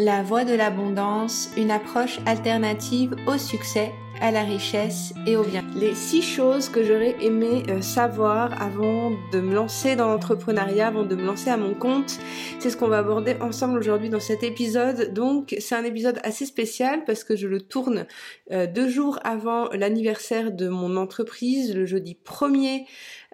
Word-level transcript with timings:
La 0.00 0.22
voie 0.22 0.44
de 0.44 0.54
l'abondance, 0.54 1.50
une 1.56 1.72
approche 1.72 2.20
alternative 2.24 3.16
au 3.26 3.36
succès, 3.36 3.90
à 4.20 4.30
la 4.30 4.44
richesse 4.44 5.12
et 5.26 5.36
au 5.36 5.42
bien. 5.42 5.64
Les 5.74 5.92
six 5.96 6.22
choses 6.22 6.68
que 6.68 6.84
j'aurais 6.84 7.16
aimé 7.20 7.64
euh, 7.68 7.82
savoir 7.82 8.62
avant 8.62 9.10
de 9.32 9.40
me 9.40 9.52
lancer 9.52 9.96
dans 9.96 10.06
l'entrepreneuriat, 10.06 10.86
avant 10.86 11.02
de 11.02 11.16
me 11.16 11.24
lancer 11.24 11.50
à 11.50 11.56
mon 11.56 11.74
compte, 11.74 12.20
c'est 12.60 12.70
ce 12.70 12.76
qu'on 12.76 12.86
va 12.86 12.98
aborder 12.98 13.34
ensemble 13.40 13.76
aujourd'hui 13.76 14.08
dans 14.08 14.20
cet 14.20 14.44
épisode. 14.44 15.12
Donc 15.14 15.56
c'est 15.58 15.74
un 15.74 15.84
épisode 15.84 16.20
assez 16.22 16.46
spécial 16.46 17.04
parce 17.04 17.24
que 17.24 17.34
je 17.34 17.48
le 17.48 17.60
tourne 17.60 18.06
euh, 18.52 18.68
deux 18.68 18.88
jours 18.88 19.18
avant 19.24 19.68
l'anniversaire 19.70 20.52
de 20.52 20.68
mon 20.68 20.96
entreprise, 20.96 21.74
le 21.74 21.86
jeudi 21.86 22.16
1er 22.24 22.84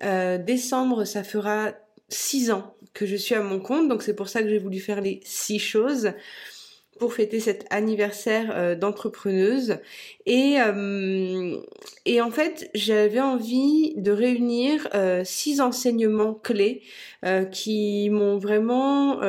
euh, 0.03 0.39
décembre, 0.39 1.05
ça 1.05 1.25
fera 1.25 1.73
six 2.09 2.51
ans 2.51 2.75
que 2.95 3.05
je 3.05 3.17
suis 3.17 3.35
à 3.35 3.43
mon 3.43 3.61
compte, 3.61 3.89
donc 3.89 4.03
c'est 4.03 4.15
pour 4.15 4.29
ça 4.29 4.43
que 4.43 4.49
j'ai 4.49 4.59
voulu 4.59 4.79
faire 4.79 5.01
les 5.01 5.21
six 5.25 5.59
choses 5.59 6.12
pour 7.05 7.12
fêter 7.12 7.39
cet 7.39 7.66
anniversaire 7.68 8.50
euh, 8.57 8.75
d'entrepreneuse. 8.75 9.76
Et, 10.25 10.57
euh, 10.58 11.58
et 12.07 12.22
en 12.22 12.31
fait, 12.31 12.71
j'avais 12.75 13.21
envie 13.21 13.93
de 13.99 14.11
réunir 14.11 14.89
euh, 14.95 15.21
six 15.22 15.61
enseignements 15.61 16.32
clés 16.32 16.81
qui 17.53 18.09
m'ont 18.11 18.39
vraiment 18.39 19.21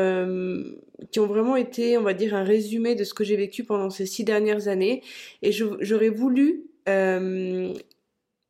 qui 1.12 1.20
ont 1.20 1.28
vraiment 1.28 1.58
été, 1.58 1.98
on 1.98 2.02
va 2.02 2.14
dire, 2.14 2.34
un 2.34 2.44
résumé 2.46 2.96
de 2.96 3.04
ce 3.04 3.14
que 3.14 3.26
j'ai 3.26 3.36
vécu 3.36 3.66
pendant 3.66 3.90
ces 3.90 4.06
six 4.06 4.24
dernières 4.24 4.70
années. 4.70 5.02
Et 5.42 5.52
j'aurais 5.52 6.10
voulu 6.10 6.64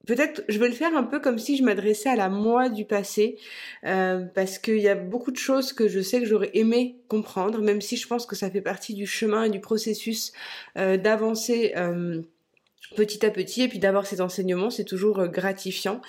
peut-être 0.05 0.44
je 0.48 0.59
vais 0.59 0.68
le 0.68 0.73
faire 0.73 0.95
un 0.95 1.04
peu 1.04 1.20
comme 1.20 1.38
si 1.40 1.58
je 1.58 1.64
m'adressais 1.64 2.09
à 2.09 2.16
la 2.16 2.30
moi 2.30 2.70
du 2.70 2.86
passé 2.86 3.38
euh, 3.86 4.23
parce 4.34 4.58
qu'il 4.58 4.80
y 4.80 4.88
a 4.88 4.95
beaucoup 4.95 5.31
de 5.31 5.38
choses 5.38 5.73
que 5.73 5.88
je 5.88 6.00
sais 6.00 6.20
que 6.20 6.26
j'aurais 6.26 6.52
aimé 6.54 6.98
comprendre 7.08 7.62
même 7.62 7.81
si 7.81 7.98
je 7.98 8.08
pense 8.08 8.26
que 8.26 8.36
ça 8.36 8.50
fait 8.50 8.62
partie 8.62 8.94
du 8.94 9.05
chemin 9.08 9.44
et 9.44 9.50
du 9.50 9.59
processus 9.59 10.31
euh, 10.78 10.98
d'avancer 10.98 11.73
euh, 11.76 12.22
petit 12.95 13.25
à 13.25 13.31
petit 13.31 13.64
et 13.64 13.67
puis 13.67 13.80
d'avoir 13.80 14.05
ces 14.05 14.22
enseignements 14.22 14.69
c'est 14.69 14.83
toujours 14.83 15.19
euh, 15.19 15.28
gratifiant. 15.28 16.02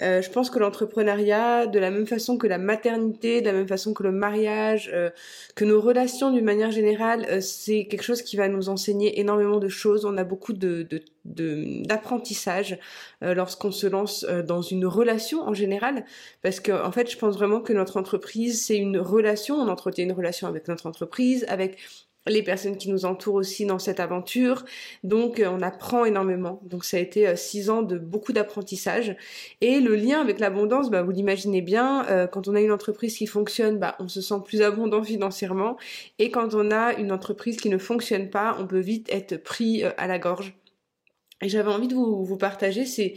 Euh, 0.00 0.22
je 0.22 0.30
pense 0.30 0.50
que 0.50 0.58
l'entrepreneuriat 0.58 1.66
de 1.66 1.78
la 1.78 1.90
même 1.90 2.06
façon 2.06 2.38
que 2.38 2.46
la 2.46 2.58
maternité 2.58 3.40
de 3.40 3.46
la 3.46 3.52
même 3.52 3.68
façon 3.68 3.92
que 3.92 4.02
le 4.02 4.12
mariage 4.12 4.90
euh, 4.92 5.10
que 5.54 5.64
nos 5.64 5.80
relations 5.80 6.30
d'une 6.30 6.44
manière 6.44 6.70
générale 6.70 7.42
c'est 7.42 7.86
quelque 7.86 8.02
chose 8.02 8.22
qui 8.22 8.36
va 8.36 8.48
nous 8.48 8.68
enseigner 8.68 9.20
énormément 9.20 9.58
de 9.58 9.68
choses. 9.68 10.04
On 10.04 10.16
a 10.16 10.24
beaucoup 10.24 10.52
de 10.52 10.86
d'apprentissage 11.24 12.78
lorsqu'on 13.20 13.70
se 13.70 13.86
lance 13.86 14.24
dans 14.24 14.60
une 14.60 14.86
relation 14.86 15.42
en 15.42 15.54
général 15.54 16.04
parce 16.42 16.58
que 16.58 16.72
en 16.72 16.90
fait 16.90 17.08
je 17.08 17.16
pense 17.16 17.36
vraiment 17.36 17.60
que 17.60 17.72
notre 17.72 17.96
entreprise 17.96 18.64
c'est 18.66 18.76
une 18.76 18.98
relation. 18.98 19.54
On 19.56 19.68
entretient 19.68 20.04
une 20.04 20.12
relation 20.12 20.48
avec 20.48 20.66
notre 20.66 20.86
entreprise 20.86 21.46
avec 21.48 21.78
les 22.26 22.42
personnes 22.42 22.76
qui 22.76 22.90
nous 22.90 23.04
entourent 23.04 23.34
aussi 23.34 23.66
dans 23.66 23.78
cette 23.78 24.00
aventure. 24.00 24.64
Donc 25.02 25.40
euh, 25.40 25.48
on 25.50 25.62
apprend 25.62 26.04
énormément. 26.04 26.60
Donc 26.64 26.84
ça 26.84 26.96
a 26.96 27.00
été 27.00 27.26
euh, 27.26 27.36
six 27.36 27.70
ans 27.70 27.82
de 27.82 27.98
beaucoup 27.98 28.32
d'apprentissage. 28.32 29.16
Et 29.60 29.80
le 29.80 29.96
lien 29.96 30.20
avec 30.20 30.38
l'abondance, 30.38 30.90
bah, 30.90 31.02
vous 31.02 31.10
l'imaginez 31.10 31.62
bien, 31.62 32.06
euh, 32.08 32.26
quand 32.26 32.48
on 32.48 32.54
a 32.54 32.60
une 32.60 32.72
entreprise 32.72 33.16
qui 33.16 33.26
fonctionne, 33.26 33.78
bah, 33.78 33.96
on 33.98 34.08
se 34.08 34.20
sent 34.20 34.42
plus 34.44 34.62
abondant 34.62 35.02
financièrement. 35.02 35.76
Et 36.18 36.30
quand 36.30 36.54
on 36.54 36.70
a 36.70 36.94
une 36.94 37.12
entreprise 37.12 37.56
qui 37.56 37.68
ne 37.68 37.78
fonctionne 37.78 38.30
pas, 38.30 38.56
on 38.58 38.66
peut 38.66 38.80
vite 38.80 39.08
être 39.10 39.36
pris 39.36 39.84
à 39.84 40.06
la 40.06 40.18
gorge. 40.18 40.54
Et 41.42 41.48
j'avais 41.48 41.70
envie 41.70 41.88
de 41.88 41.94
vous, 41.94 42.24
vous 42.24 42.36
partager 42.36 42.86
ces, 42.86 43.16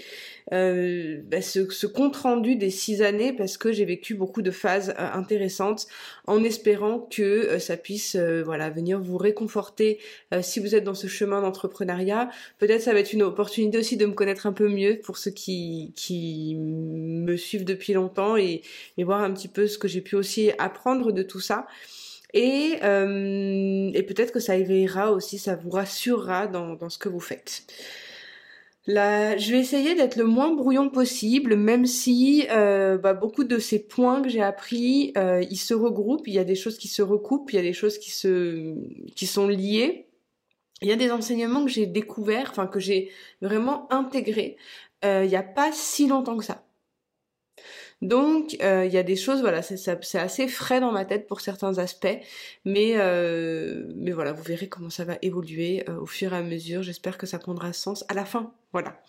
euh, 0.52 1.22
bah, 1.26 1.42
ce, 1.42 1.70
ce, 1.72 1.88
compte 1.88 2.16
rendu 2.16 2.56
des 2.56 2.72
six 2.72 3.02
années 3.02 3.34
parce 3.34 3.58
que 3.58 3.72
j'ai 3.72 3.86
vécu 3.86 4.16
beaucoup 4.16 4.42
de 4.42 4.52
phases 4.52 4.96
euh, 5.00 5.12
intéressantes 5.14 5.88
en 6.26 6.44
espérant 6.44 7.00
que 7.00 7.22
euh, 7.22 7.60
ça 7.60 7.78
puisse 7.78 8.16
euh, 8.16 8.44
voilà 8.44 8.70
venir 8.70 9.00
vous 9.00 9.18
réconforter 9.18 10.00
si 10.42 10.60
vous 10.60 10.76
êtes 10.76 10.84
dans 10.84 10.96
ce 10.96 11.08
chemin 11.08 11.42
d'entrepreneuriat. 11.42 12.30
Peut-être 12.58 12.82
ça 12.82 12.94
va 12.94 13.00
être 13.00 13.14
une 13.14 13.24
opportunité 13.24 13.78
aussi 13.78 13.96
de 13.96 14.06
me 14.06 14.14
connaître 14.14 14.48
un 14.48 14.54
peu 14.54 14.70
mieux 14.70 15.00
pour 15.04 15.18
ceux 15.18 15.32
qui, 15.32 15.94
qui 15.96 16.56
me 16.56 17.38
suivent 17.38 17.66
depuis 17.66 17.94
longtemps 17.94 18.38
et, 18.38 18.62
et 18.98 19.04
voir 19.04 19.22
un 19.22 19.32
petit 19.32 19.48
peu 19.48 19.68
ce 19.68 19.78
que 19.78 19.88
j'ai 19.88 20.02
pu 20.02 20.16
aussi 20.16 20.52
apprendre 20.58 21.12
de 21.12 21.24
tout 21.24 21.40
ça. 21.40 21.68
Et, 22.34 22.80
et 22.82 24.04
peut-être 24.04 24.34
que 24.34 24.42
ça 24.42 24.58
éveillera 24.58 25.14
aussi, 25.14 25.38
ça 25.38 25.56
vous 25.56 25.70
rassurera 25.70 26.48
dans, 26.48 26.74
dans 26.74 26.90
ce 26.90 26.98
que 26.98 27.08
vous 27.08 27.22
faites. 27.22 27.64
Là, 28.88 29.36
je 29.38 29.52
vais 29.52 29.60
essayer 29.60 29.96
d'être 29.96 30.16
le 30.16 30.26
moins 30.26 30.54
brouillon 30.54 30.90
possible, 30.90 31.56
même 31.56 31.88
si 31.88 32.46
euh, 32.52 32.98
bah, 33.00 33.14
beaucoup 33.14 33.44
de 33.44 33.58
ces 33.58 33.80
points 33.88 34.22
que 34.22 34.30
j'ai 34.30 34.44
appris, 34.44 35.12
euh, 35.18 35.44
ils 35.50 35.58
se 35.58 35.74
regroupent. 35.74 36.28
Il 36.28 36.36
y 36.36 36.40
a 36.40 36.44
des 36.44 36.56
choses 36.56 36.78
qui 36.78 36.88
se 36.88 37.02
recoupent, 37.02 37.52
il 37.52 37.56
y 37.56 37.60
a 37.60 37.64
des 37.64 37.74
choses 37.74 37.98
qui 37.98 38.12
se, 38.12 38.76
qui 39.16 39.26
sont 39.26 39.48
liées. 39.48 40.08
Il 40.82 40.88
y 40.90 40.92
a 40.92 40.98
des 40.98 41.12
enseignements 41.12 41.66
que 41.66 41.72
j'ai 41.72 41.88
découverts, 41.88 42.50
enfin 42.52 42.68
que 42.68 42.80
j'ai 42.80 43.12
vraiment 43.42 43.92
intégrés. 43.92 44.58
Euh, 45.04 45.24
il 45.26 45.30
n'y 45.30 45.36
a 45.36 45.44
pas 45.44 45.72
si 45.72 46.08
longtemps 46.08 46.38
que 46.38 46.46
ça. 46.46 46.65
Donc 48.02 48.58
euh, 48.62 48.86
il 48.86 48.94
y 48.94 48.98
a 48.98 49.04
des 49.04 49.16
choses, 49.16 49.40
voilà, 49.40 49.62
c'est 49.62 50.20
assez 50.20 50.48
frais 50.48 50.80
dans 50.80 50.92
ma 50.92 51.06
tête 51.06 51.28
pour 51.28 51.40
certains 51.40 51.78
aspects, 51.78 52.18
mais 52.66 52.94
euh, 52.98 53.86
mais 53.96 54.12
voilà, 54.12 54.34
vous 54.34 54.44
verrez 54.44 54.68
comment 54.68 54.90
ça 54.90 55.06
va 55.06 55.18
évoluer 55.22 55.84
euh, 55.90 56.00
au 56.00 56.06
fur 56.06 56.34
et 56.34 56.38
à 56.38 56.42
mesure. 56.42 56.84
J'espère 56.84 57.18
que 57.18 57.26
ça 57.26 57.40
prendra 57.40 57.72
sens 57.74 58.04
à 58.10 58.14
la 58.14 58.26
fin. 58.26 58.52
Voilà. 58.74 59.02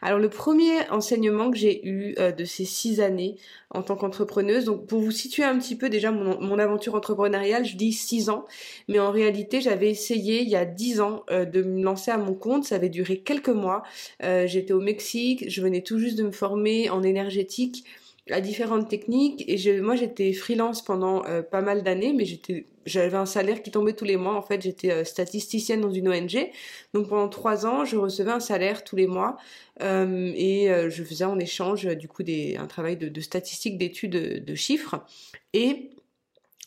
Alors 0.00 0.20
le 0.20 0.30
premier 0.30 0.88
enseignement 0.90 1.50
que 1.50 1.56
j'ai 1.56 1.84
eu 1.84 2.14
de 2.14 2.44
ces 2.44 2.64
six 2.64 3.00
années 3.00 3.34
en 3.70 3.82
tant 3.82 3.96
qu'entrepreneuse, 3.96 4.64
donc 4.64 4.86
pour 4.86 5.00
vous 5.00 5.10
situer 5.10 5.42
un 5.42 5.58
petit 5.58 5.76
peu 5.76 5.90
déjà 5.90 6.12
mon, 6.12 6.40
mon, 6.40 6.60
aventure 6.60 6.94
entrepreneuriale, 6.94 7.64
je 7.64 7.76
dis 7.76 7.92
six 7.92 8.30
ans, 8.30 8.46
mais 8.86 9.00
en 9.00 9.10
réalité 9.10 9.60
j'avais 9.60 9.90
essayé 9.90 10.42
il 10.42 10.48
y 10.48 10.54
a 10.54 10.64
dix 10.64 11.00
ans 11.00 11.24
de 11.28 11.62
me 11.62 11.82
lancer 11.82 12.12
à 12.12 12.16
mon 12.16 12.34
compte, 12.34 12.64
ça 12.64 12.76
avait 12.76 12.90
duré 12.90 13.18
quelques 13.18 13.48
mois. 13.48 13.82
J'étais 14.22 14.72
au 14.72 14.80
Mexique, 14.80 15.50
je 15.50 15.60
venais 15.60 15.82
tout 15.82 15.98
juste 15.98 16.16
de 16.16 16.22
me 16.22 16.32
former 16.32 16.90
en 16.90 17.02
énergétique 17.02 17.84
à 18.30 18.40
différentes 18.40 18.88
techniques 18.88 19.44
et 19.48 19.56
je, 19.56 19.80
moi 19.80 19.96
j'étais 19.96 20.32
freelance 20.32 20.82
pendant 20.82 21.24
euh, 21.26 21.42
pas 21.42 21.60
mal 21.60 21.82
d'années 21.82 22.12
mais 22.12 22.24
j'étais 22.24 22.66
j'avais 22.86 23.16
un 23.16 23.26
salaire 23.26 23.62
qui 23.62 23.70
tombait 23.70 23.92
tous 23.92 24.06
les 24.06 24.16
mois. 24.16 24.34
En 24.34 24.42
fait 24.42 24.62
j'étais 24.62 24.90
euh, 24.90 25.04
statisticienne 25.04 25.80
dans 25.80 25.90
une 25.90 26.08
ONG 26.08 26.50
donc 26.94 27.08
pendant 27.08 27.28
trois 27.28 27.66
ans 27.66 27.84
je 27.84 27.96
recevais 27.96 28.30
un 28.30 28.40
salaire 28.40 28.84
tous 28.84 28.96
les 28.96 29.06
mois 29.06 29.36
euh, 29.82 30.32
et 30.34 30.68
je 30.88 31.02
faisais 31.04 31.24
en 31.24 31.38
échange 31.38 31.86
du 31.96 32.08
coup 32.08 32.22
des 32.22 32.56
un 32.56 32.66
travail 32.66 32.96
de, 32.96 33.08
de 33.08 33.20
statistique 33.20 33.78
d'études 33.78 34.10
de, 34.10 34.38
de 34.38 34.54
chiffres. 34.54 35.04
Et 35.52 35.90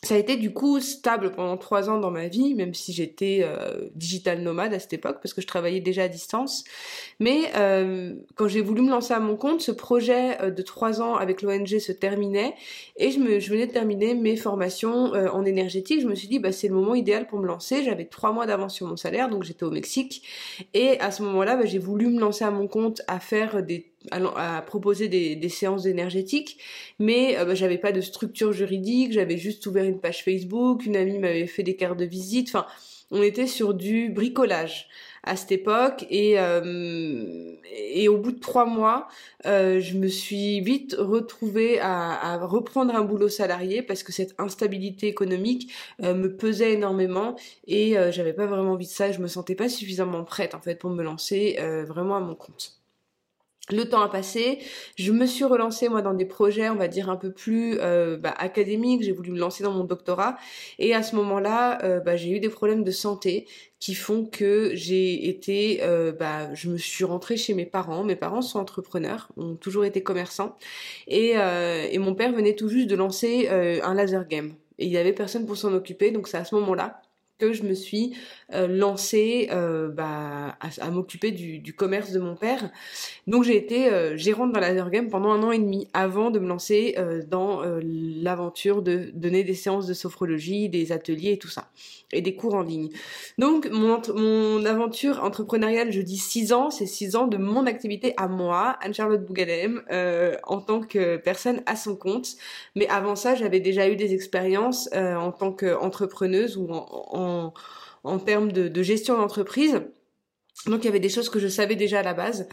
ça 0.04 0.16
a 0.16 0.18
été 0.18 0.36
du 0.36 0.52
coup 0.52 0.80
stable 0.80 1.30
pendant 1.30 1.56
trois 1.56 1.88
ans 1.88 1.98
dans 1.98 2.10
ma 2.10 2.26
vie, 2.26 2.54
même 2.54 2.74
si 2.74 2.92
j'étais 2.92 3.42
euh, 3.44 3.88
digital 3.94 4.42
nomade 4.42 4.74
à 4.74 4.80
cette 4.80 4.92
époque, 4.94 5.18
parce 5.22 5.32
que 5.32 5.40
je 5.40 5.46
travaillais 5.46 5.78
déjà 5.78 6.04
à 6.04 6.08
distance. 6.08 6.64
Mais 7.20 7.42
euh, 7.54 8.12
quand 8.34 8.48
j'ai 8.48 8.62
voulu 8.62 8.82
me 8.82 8.90
lancer 8.90 9.14
à 9.14 9.20
mon 9.20 9.36
compte, 9.36 9.60
ce 9.60 9.70
projet 9.70 10.42
euh, 10.42 10.50
de 10.50 10.62
trois 10.62 11.00
ans 11.00 11.14
avec 11.14 11.40
l'ONG 11.40 11.78
se 11.78 11.92
terminait, 11.92 12.54
et 12.96 13.12
je, 13.12 13.20
venais 13.20 13.68
de 13.68 13.72
terminer 13.72 14.14
mes 14.14 14.36
formations 14.36 15.14
euh, 15.14 15.28
en 15.28 15.44
énergétique. 15.44 16.00
Je 16.00 16.08
me 16.08 16.16
suis 16.16 16.26
dit, 16.26 16.40
bah, 16.40 16.50
c'est 16.50 16.66
le 16.66 16.74
moment 16.74 16.96
idéal 16.96 17.28
pour 17.28 17.38
me 17.38 17.46
lancer. 17.46 17.84
J'avais 17.84 18.06
trois 18.06 18.32
mois 18.32 18.46
d'avance 18.46 18.74
sur 18.74 18.88
mon 18.88 18.96
salaire, 18.96 19.28
donc 19.28 19.44
j'étais 19.44 19.64
au 19.64 19.70
Mexique. 19.70 20.24
Et 20.74 20.98
à 20.98 21.12
ce 21.12 21.22
moment-là, 21.22 21.54
bah, 21.54 21.64
j'ai 21.64 21.78
voulu 21.78 22.08
me 22.08 22.18
lancer 22.18 22.44
à 22.44 22.50
mon 22.50 22.66
compte 22.66 23.02
à 23.06 23.20
faire 23.20 23.62
des 23.62 23.91
à, 24.10 24.62
proposer 24.62 25.08
des, 25.08 25.48
séances 25.48 25.86
énergétiques, 25.86 26.58
mais 26.98 27.38
euh, 27.38 27.44
bah, 27.44 27.54
j'avais 27.54 27.78
pas 27.78 27.92
de 27.92 28.00
structure 28.00 28.52
juridique, 28.52 29.12
j'avais 29.12 29.36
juste 29.36 29.64
ouvert 29.66 29.84
une 29.84 30.00
page 30.00 30.24
Facebook, 30.24 30.86
une 30.86 30.96
amie 30.96 31.18
m'avait 31.18 31.46
fait 31.46 31.62
des 31.62 31.76
cartes 31.76 31.98
de 31.98 32.04
visite, 32.04 32.48
enfin 32.48 32.66
on 33.10 33.22
était 33.22 33.46
sur 33.46 33.74
du 33.74 34.08
bricolage 34.08 34.88
à 35.22 35.36
cette 35.36 35.52
époque 35.52 36.06
et 36.10 36.40
euh, 36.40 37.54
au 38.08 38.16
bout 38.16 38.32
de 38.32 38.40
trois 38.40 38.64
mois 38.64 39.06
euh, 39.46 39.78
je 39.80 39.96
me 39.98 40.08
suis 40.08 40.60
vite 40.62 40.96
retrouvée 40.98 41.78
à, 41.78 42.38
reprendre 42.38 42.94
un 42.94 43.02
boulot 43.02 43.28
salarié 43.28 43.82
parce 43.82 44.02
que 44.02 44.12
cette 44.12 44.34
instabilité 44.38 45.06
économique 45.08 45.72
me 46.00 46.28
pesait 46.28 46.72
énormément 46.72 47.36
et 47.68 47.94
j'avais 48.10 48.32
pas 48.32 48.46
vraiment 48.46 48.72
envie 48.72 48.86
de 48.86 48.90
ça 48.90 49.12
je 49.12 49.20
me 49.20 49.28
sentais 49.28 49.54
pas 49.54 49.68
suffisamment 49.68 50.24
prête 50.24 50.54
en 50.54 50.60
fait 50.60 50.76
pour 50.76 50.90
me 50.90 51.04
lancer 51.04 51.58
vraiment 51.86 52.16
à 52.16 52.20
mon 52.20 52.34
compte 52.34 52.81
le 53.70 53.88
temps 53.88 54.00
a 54.00 54.08
passé, 54.08 54.58
je 54.96 55.12
me 55.12 55.24
suis 55.24 55.44
relancée 55.44 55.88
moi 55.88 56.02
dans 56.02 56.14
des 56.14 56.24
projets, 56.24 56.68
on 56.68 56.74
va 56.74 56.88
dire 56.88 57.08
un 57.08 57.16
peu 57.16 57.30
plus 57.30 57.78
euh, 57.80 58.16
bah, 58.16 58.34
académiques. 58.36 59.02
J'ai 59.02 59.12
voulu 59.12 59.30
me 59.30 59.38
lancer 59.38 59.62
dans 59.62 59.72
mon 59.72 59.84
doctorat 59.84 60.36
et 60.80 60.94
à 60.94 61.02
ce 61.02 61.14
moment-là, 61.16 61.82
euh, 61.84 62.00
bah, 62.00 62.16
j'ai 62.16 62.30
eu 62.30 62.40
des 62.40 62.48
problèmes 62.48 62.82
de 62.82 62.90
santé 62.90 63.46
qui 63.78 63.94
font 63.94 64.26
que 64.26 64.72
j'ai 64.74 65.28
été, 65.28 65.80
euh, 65.82 66.12
bah, 66.12 66.52
je 66.54 66.70
me 66.70 66.76
suis 66.76 67.04
rentrée 67.04 67.36
chez 67.36 67.54
mes 67.54 67.66
parents. 67.66 68.02
Mes 68.02 68.16
parents 68.16 68.42
sont 68.42 68.58
entrepreneurs, 68.58 69.28
ont 69.36 69.54
toujours 69.54 69.84
été 69.84 70.02
commerçants 70.02 70.56
et, 71.06 71.34
et 71.34 71.98
mon 71.98 72.14
père 72.14 72.32
venait 72.32 72.56
tout 72.56 72.68
juste 72.68 72.88
de 72.88 72.96
lancer 72.96 73.48
un 73.48 73.94
laser 73.94 74.26
game 74.26 74.54
et 74.78 74.86
il 74.86 74.90
y 74.90 74.98
avait 74.98 75.12
personne 75.12 75.46
pour 75.46 75.56
s'en 75.56 75.72
occuper. 75.72 76.10
Donc 76.10 76.28
c'est 76.28 76.36
à 76.36 76.44
ce 76.44 76.54
moment-là 76.56 77.00
que 77.38 77.52
je 77.52 77.64
me 77.64 77.74
suis 77.74 78.14
euh, 78.52 78.66
lancée 78.68 79.48
euh, 79.50 79.88
bah, 79.88 80.56
à, 80.60 80.90
m'occuper 80.90 81.32
du, 81.32 81.74
commerce 81.74 82.12
de 82.12 82.20
mon 82.20 82.36
père. 82.36 82.70
Donc 83.26 83.44
j'ai 83.44 83.56
été 83.56 83.88
euh, 83.88 84.16
gérante 84.16 84.52
dans 84.52 84.60
la 84.60 84.72
Game 84.72 85.08
pendant 85.08 85.30
un 85.30 85.42
an 85.42 85.52
et 85.52 85.58
demi 85.58 85.88
avant 85.92 86.30
de 86.30 86.38
me 86.38 86.46
lancer 86.46 86.96
dans 87.28 87.62
l'aventure 87.82 88.82
de 88.82 89.10
donner 89.14 89.44
des 89.44 89.54
séances 89.54 89.86
de 89.86 89.94
sophrologie, 89.94 90.68
des 90.68 90.92
ateliers 90.92 91.32
et 91.32 91.38
tout 91.38 91.48
ça, 91.48 91.68
et 92.12 92.20
des 92.20 92.34
cours 92.34 92.54
en 92.54 92.62
ligne. 92.62 92.90
Donc 93.38 93.68
mon, 93.70 94.00
mon 94.14 94.64
aventure 94.64 95.22
entrepreneuriale, 95.22 95.92
je 95.92 96.00
dis 96.00 96.18
six 96.18 96.52
ans, 96.52 96.70
c'est 96.70 96.86
six 96.86 97.16
ans 97.16 97.26
de 97.26 97.36
mon 97.36 97.66
activité 97.66 98.12
à 98.16 98.28
moi, 98.28 98.76
Anne-Charlotte 98.82 99.24
Bougalem, 99.24 99.82
en 100.44 100.60
tant 100.60 100.80
que 100.80 101.16
personne 101.16 101.62
à 101.66 101.76
son 101.76 101.96
compte. 101.96 102.28
Mais 102.74 102.88
avant 102.88 103.16
ça, 103.16 103.34
j'avais 103.34 103.60
déjà 103.60 103.88
eu 103.88 103.96
des 103.96 104.14
expériences 104.14 104.90
en 104.92 105.32
tant 105.32 105.52
qu'entrepreneuse 105.52 106.56
ou 106.56 106.68
en, 106.70 107.31
termes 108.24 108.52
de, 108.52 108.82
gestion 108.82 109.16
d'entreprise. 109.16 109.82
Donc 110.66 110.82
il 110.82 110.84
y 110.84 110.88
avait 110.88 111.00
des 111.00 111.08
choses 111.08 111.28
que 111.28 111.38
je 111.38 111.48
savais 111.48 111.76
déjà 111.76 112.00
à 112.00 112.02
la 112.02 112.14
base. 112.14 112.46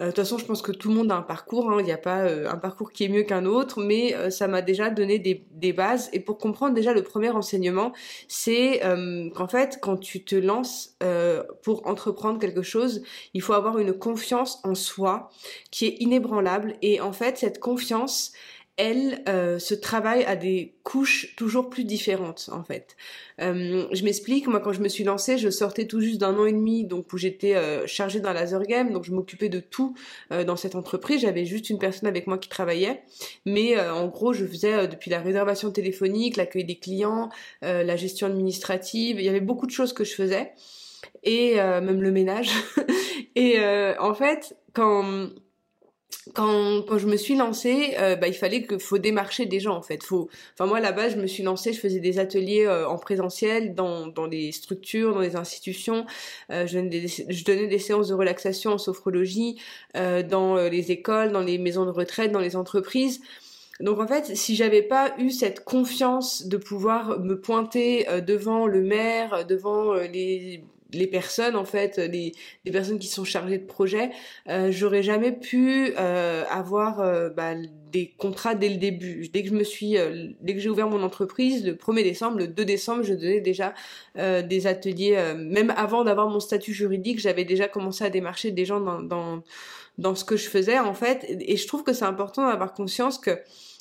Euh, 0.00 0.06
de 0.06 0.10
toute 0.10 0.16
façon, 0.16 0.38
je 0.38 0.46
pense 0.46 0.62
que 0.62 0.72
tout 0.72 0.88
le 0.88 0.94
monde 0.94 1.12
a 1.12 1.16
un 1.16 1.22
parcours. 1.22 1.70
Hein. 1.70 1.76
Il 1.80 1.84
n'y 1.84 1.92
a 1.92 1.98
pas 1.98 2.20
euh, 2.20 2.48
un 2.50 2.56
parcours 2.56 2.92
qui 2.92 3.04
est 3.04 3.08
mieux 3.08 3.22
qu'un 3.22 3.44
autre, 3.44 3.80
mais 3.80 4.14
euh, 4.14 4.30
ça 4.30 4.48
m'a 4.48 4.62
déjà 4.62 4.90
donné 4.90 5.18
des, 5.18 5.72
bases. 5.72 6.08
Et 6.12 6.20
pour 6.20 6.38
comprendre 6.38 6.74
déjà 6.74 6.92
le 6.92 7.02
premier 7.02 7.30
enseignement, 7.30 7.92
c'est 8.26 8.80
qu'en 9.34 9.48
fait, 9.48 9.78
quand 9.80 9.96
tu 9.96 10.24
te 10.24 10.34
lances 10.34 10.96
pour 11.62 11.86
entreprendre 11.86 12.38
quelque 12.38 12.62
chose, 12.62 13.02
il 13.32 13.42
faut 13.42 13.52
avoir 13.52 13.78
une 13.78 13.92
confiance 13.92 14.60
en 14.64 14.74
soi 14.74 15.30
qui 15.70 15.86
est 15.86 15.96
inébranlable. 16.00 16.74
Et 16.82 17.00
en 17.00 17.12
fait, 17.12 17.38
cette 17.38 17.60
confiance, 17.60 18.32
elle 18.78 19.22
euh, 19.28 19.58
se 19.58 19.74
travaille 19.74 20.24
à 20.24 20.34
des 20.34 20.74
couches 20.82 21.34
toujours 21.36 21.68
plus 21.68 21.84
différentes 21.84 22.48
en 22.52 22.64
fait. 22.64 22.96
Euh, 23.40 23.86
je 23.92 24.02
m'explique, 24.02 24.46
moi 24.46 24.60
quand 24.60 24.72
je 24.72 24.80
me 24.80 24.88
suis 24.88 25.04
lancée, 25.04 25.36
je 25.36 25.50
sortais 25.50 25.86
tout 25.86 26.00
juste 26.00 26.20
d'un 26.20 26.34
an 26.38 26.46
et 26.46 26.52
demi, 26.52 26.86
donc 26.86 27.12
où 27.12 27.18
j'étais 27.18 27.54
euh, 27.54 27.86
chargée 27.86 28.20
dans 28.20 28.32
laser 28.32 28.62
game, 28.62 28.90
donc 28.90 29.04
je 29.04 29.12
m'occupais 29.12 29.50
de 29.50 29.60
tout 29.60 29.94
dans 30.30 30.56
cette 30.56 30.74
entreprise. 30.74 31.20
J'avais 31.20 31.44
juste 31.44 31.68
une 31.68 31.78
personne 31.78 32.08
avec 32.08 32.26
moi 32.26 32.38
qui 32.38 32.48
travaillait, 32.48 33.02
mais 33.44 33.78
en 33.78 34.08
gros 34.08 34.32
je 34.32 34.46
faisais 34.46 34.88
depuis 34.88 35.10
la 35.10 35.20
réservation 35.20 35.70
téléphonique, 35.70 36.36
l'accueil 36.36 36.64
des 36.64 36.76
clients, 36.76 37.28
la 37.60 37.96
gestion 37.96 38.26
administrative. 38.26 39.20
Il 39.20 39.24
y 39.24 39.28
avait 39.28 39.40
beaucoup 39.40 39.66
de 39.66 39.70
choses 39.70 39.92
que 39.92 40.04
je 40.04 40.14
faisais 40.14 40.52
et 41.22 41.56
même 41.56 42.00
le 42.00 42.10
ménage. 42.10 42.50
et 43.36 43.58
en 43.98 44.14
fait 44.14 44.56
quand 44.72 45.30
quand, 46.34 46.82
quand 46.82 46.98
je 46.98 47.06
me 47.06 47.16
suis 47.16 47.34
lancée, 47.34 47.94
euh, 47.98 48.16
bah, 48.16 48.28
il 48.28 48.34
fallait 48.34 48.62
que 48.62 48.78
faut 48.78 48.98
démarcher 48.98 49.46
des 49.46 49.60
gens 49.60 49.76
en 49.76 49.82
fait. 49.82 50.02
Faut, 50.02 50.28
enfin 50.54 50.66
moi 50.66 50.80
là-bas, 50.80 51.08
je 51.08 51.16
me 51.16 51.26
suis 51.26 51.42
lancée, 51.42 51.72
je 51.72 51.80
faisais 51.80 52.00
des 52.00 52.18
ateliers 52.18 52.64
euh, 52.64 52.88
en 52.88 52.96
présentiel 52.96 53.74
dans 53.74 54.06
dans 54.06 54.28
des 54.28 54.52
structures, 54.52 55.14
dans 55.14 55.20
des 55.20 55.36
institutions. 55.36 56.06
Euh, 56.50 56.66
je, 56.66 56.78
donnais 56.78 56.88
des, 56.88 57.08
je 57.08 57.44
donnais 57.44 57.66
des 57.66 57.78
séances 57.78 58.08
de 58.08 58.14
relaxation 58.14 58.72
en 58.72 58.78
sophrologie 58.78 59.58
dans 59.94 60.56
les 60.56 60.90
écoles, 60.90 61.32
dans 61.32 61.40
les 61.40 61.58
maisons 61.58 61.84
de 61.84 61.90
retraite, 61.90 62.32
dans 62.32 62.40
les 62.40 62.56
entreprises. 62.56 63.20
Donc 63.80 63.98
en 63.98 64.06
fait, 64.06 64.36
si 64.36 64.54
j'avais 64.54 64.82
pas 64.82 65.14
eu 65.18 65.30
cette 65.30 65.64
confiance 65.64 66.46
de 66.46 66.56
pouvoir 66.56 67.20
me 67.20 67.40
pointer 67.40 68.06
devant 68.26 68.66
le 68.66 68.82
maire, 68.82 69.46
devant 69.46 69.94
les 69.94 70.62
les 70.94 71.06
personnes 71.06 71.56
en 71.56 71.64
fait, 71.64 71.98
les, 71.98 72.32
les, 72.64 72.72
personnes 72.72 72.98
qui 72.98 73.06
sont 73.06 73.24
chargées 73.24 73.58
de 73.58 73.66
projets, 73.66 74.10
euh, 74.48 74.70
j'aurais 74.70 75.02
jamais 75.02 75.32
pu 75.32 75.92
euh, 75.98 76.44
avoir 76.50 77.00
euh, 77.00 77.30
bah, 77.30 77.54
des 77.92 78.14
contrats 78.16 78.54
dès 78.54 78.68
le 78.68 78.76
début. 78.76 79.28
Dès 79.32 79.42
que 79.42 79.48
je 79.48 79.54
me 79.54 79.64
suis, 79.64 79.98
euh, 79.98 80.28
dès 80.40 80.54
que 80.54 80.60
j'ai 80.60 80.68
ouvert 80.68 80.88
mon 80.88 81.02
entreprise, 81.02 81.64
le 81.64 81.74
1er 81.74 82.02
décembre, 82.02 82.38
le 82.38 82.48
2 82.48 82.64
décembre, 82.64 83.02
je 83.02 83.14
donnais 83.14 83.40
déjà 83.40 83.74
euh, 84.18 84.42
des 84.42 84.66
ateliers, 84.66 85.34
même 85.36 85.72
avant 85.76 86.04
d'avoir 86.04 86.28
mon 86.28 86.40
statut 86.40 86.72
juridique, 86.72 87.18
j'avais 87.18 87.44
déjà 87.44 87.68
commencé 87.68 88.04
à 88.04 88.10
démarcher 88.10 88.50
des 88.50 88.64
gens 88.64 88.80
dans, 88.80 89.00
dans, 89.02 89.42
dans 89.98 90.14
ce 90.14 90.24
que 90.24 90.36
je 90.36 90.48
faisais 90.48 90.78
en 90.78 90.94
fait. 90.94 91.26
Et 91.28 91.56
je 91.56 91.66
trouve 91.66 91.82
que 91.84 91.92
c'est 91.92 92.04
important 92.04 92.48
d'avoir 92.48 92.72
conscience 92.72 93.18
que 93.18 93.38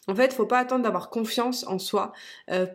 en 0.08 0.16
fait, 0.16 0.34
faut 0.34 0.48
pas 0.48 0.58
attendre 0.58 0.84
d'avoir 0.84 1.12
confiance 1.12 1.64
en 1.68 1.78
soi 1.78 2.12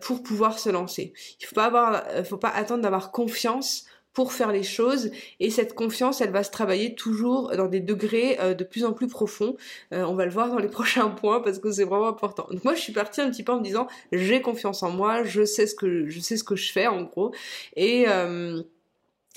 pour 0.01 0.23
pouvoir 0.23 0.61
se 0.61 0.71
lancer. 0.71 1.13
Il 1.41 1.47
faut 1.47 1.57
pas 1.57 1.65
avoir, 1.65 2.05
faut 2.25 2.37
pas 2.37 2.51
attendre 2.51 2.83
d'avoir 2.83 3.11
confiance 3.11 3.85
pour 4.17 4.33
faire 4.33 4.51
les 4.51 4.63
choses. 4.63 5.11
Et 5.41 5.51
cette 5.51 5.75
confiance 5.75 6.23
elle 6.23 6.31
va 6.31 6.43
se 6.43 6.51
travailler 6.51 6.95
toujours 6.95 7.55
dans 7.55 7.69
des 7.69 7.81
degrés 7.81 8.39
euh, 8.41 8.55
de 8.55 8.65
plus 8.65 8.87
en 8.87 8.95
plus 8.95 9.09
profonds. 9.09 9.57
Euh, 9.93 10.05
on 10.05 10.15
va 10.15 10.25
le 10.25 10.33
voir 10.33 10.49
dans 10.49 10.59
les 10.59 10.69
prochains 10.81 11.11
points 11.11 11.41
parce 11.41 11.59
que 11.59 11.71
c'est 11.71 11.85
vraiment 11.85 12.09
important. 12.09 12.49
Donc 12.51 12.65
moi 12.65 12.75
je 12.75 12.81
suis 12.81 12.95
partie 12.95 13.21
un 13.21 13.31
petit 13.31 13.43
peu 13.43 13.53
en 13.53 13.59
me 13.59 13.63
disant 13.63 13.87
j'ai 14.13 14.41
confiance 14.41 14.83
en 14.83 14.91
moi 14.91 15.23
je 15.23 15.45
sais 15.45 15.67
ce 15.67 15.75
que 15.75 16.09
je 16.09 16.19
sais 16.21 16.39
ce 16.39 16.45
que 16.45 16.57
je 16.57 16.73
fais 16.73 16.87
en 16.87 17.03
gros. 17.03 17.33
Et 17.77 18.07
euh, 18.09 18.63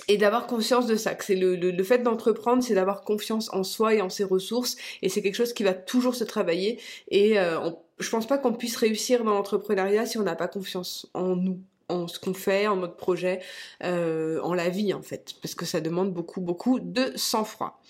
et 0.07 0.15
d'avoir 0.15 0.47
conscience 0.47 0.87
de 0.87 0.95
ça, 0.95 1.13
que 1.13 1.25
c'est 1.25 1.35
le, 1.35 1.57
le, 1.57 1.83
fait 1.83 1.97
d'entreprendre, 1.97 2.63
c'est 2.63 2.73
d'avoir 2.73 3.01
confiance 3.01 3.53
en 3.53 3.65
soi 3.65 3.95
et 3.95 4.01
en 4.01 4.07
ses 4.07 4.23
ressources, 4.23 4.77
et 5.01 5.09
c'est 5.09 5.21
quelque 5.21 5.35
chose 5.35 5.51
qui 5.51 5.63
va 5.63 5.73
toujours 5.73 6.15
se 6.15 6.23
travailler. 6.23 6.79
Et 7.11 7.35
je 7.35 8.09
pense 8.09 8.25
pas 8.25 8.37
qu'on 8.37 8.53
puisse 8.53 8.77
réussir 8.77 9.25
dans 9.25 9.33
l'entrepreneuriat 9.33 10.05
si 10.05 10.17
on 10.17 10.23
n'a 10.23 10.37
pas 10.37 10.47
confiance 10.47 11.09
en 11.13 11.35
nous 11.35 11.59
en 11.89 12.07
ce 12.07 12.19
qu'on 12.19 12.33
fait, 12.33 12.67
en 12.67 12.77
notre 12.77 12.95
projet, 12.95 13.39
euh, 13.83 14.39
en 14.41 14.53
la 14.53 14.69
vie 14.69 14.93
en 14.93 15.01
fait, 15.01 15.33
parce 15.41 15.55
que 15.55 15.65
ça 15.65 15.81
demande 15.81 16.13
beaucoup 16.13 16.41
beaucoup 16.41 16.79
de 16.79 17.11
sang-froid. 17.15 17.81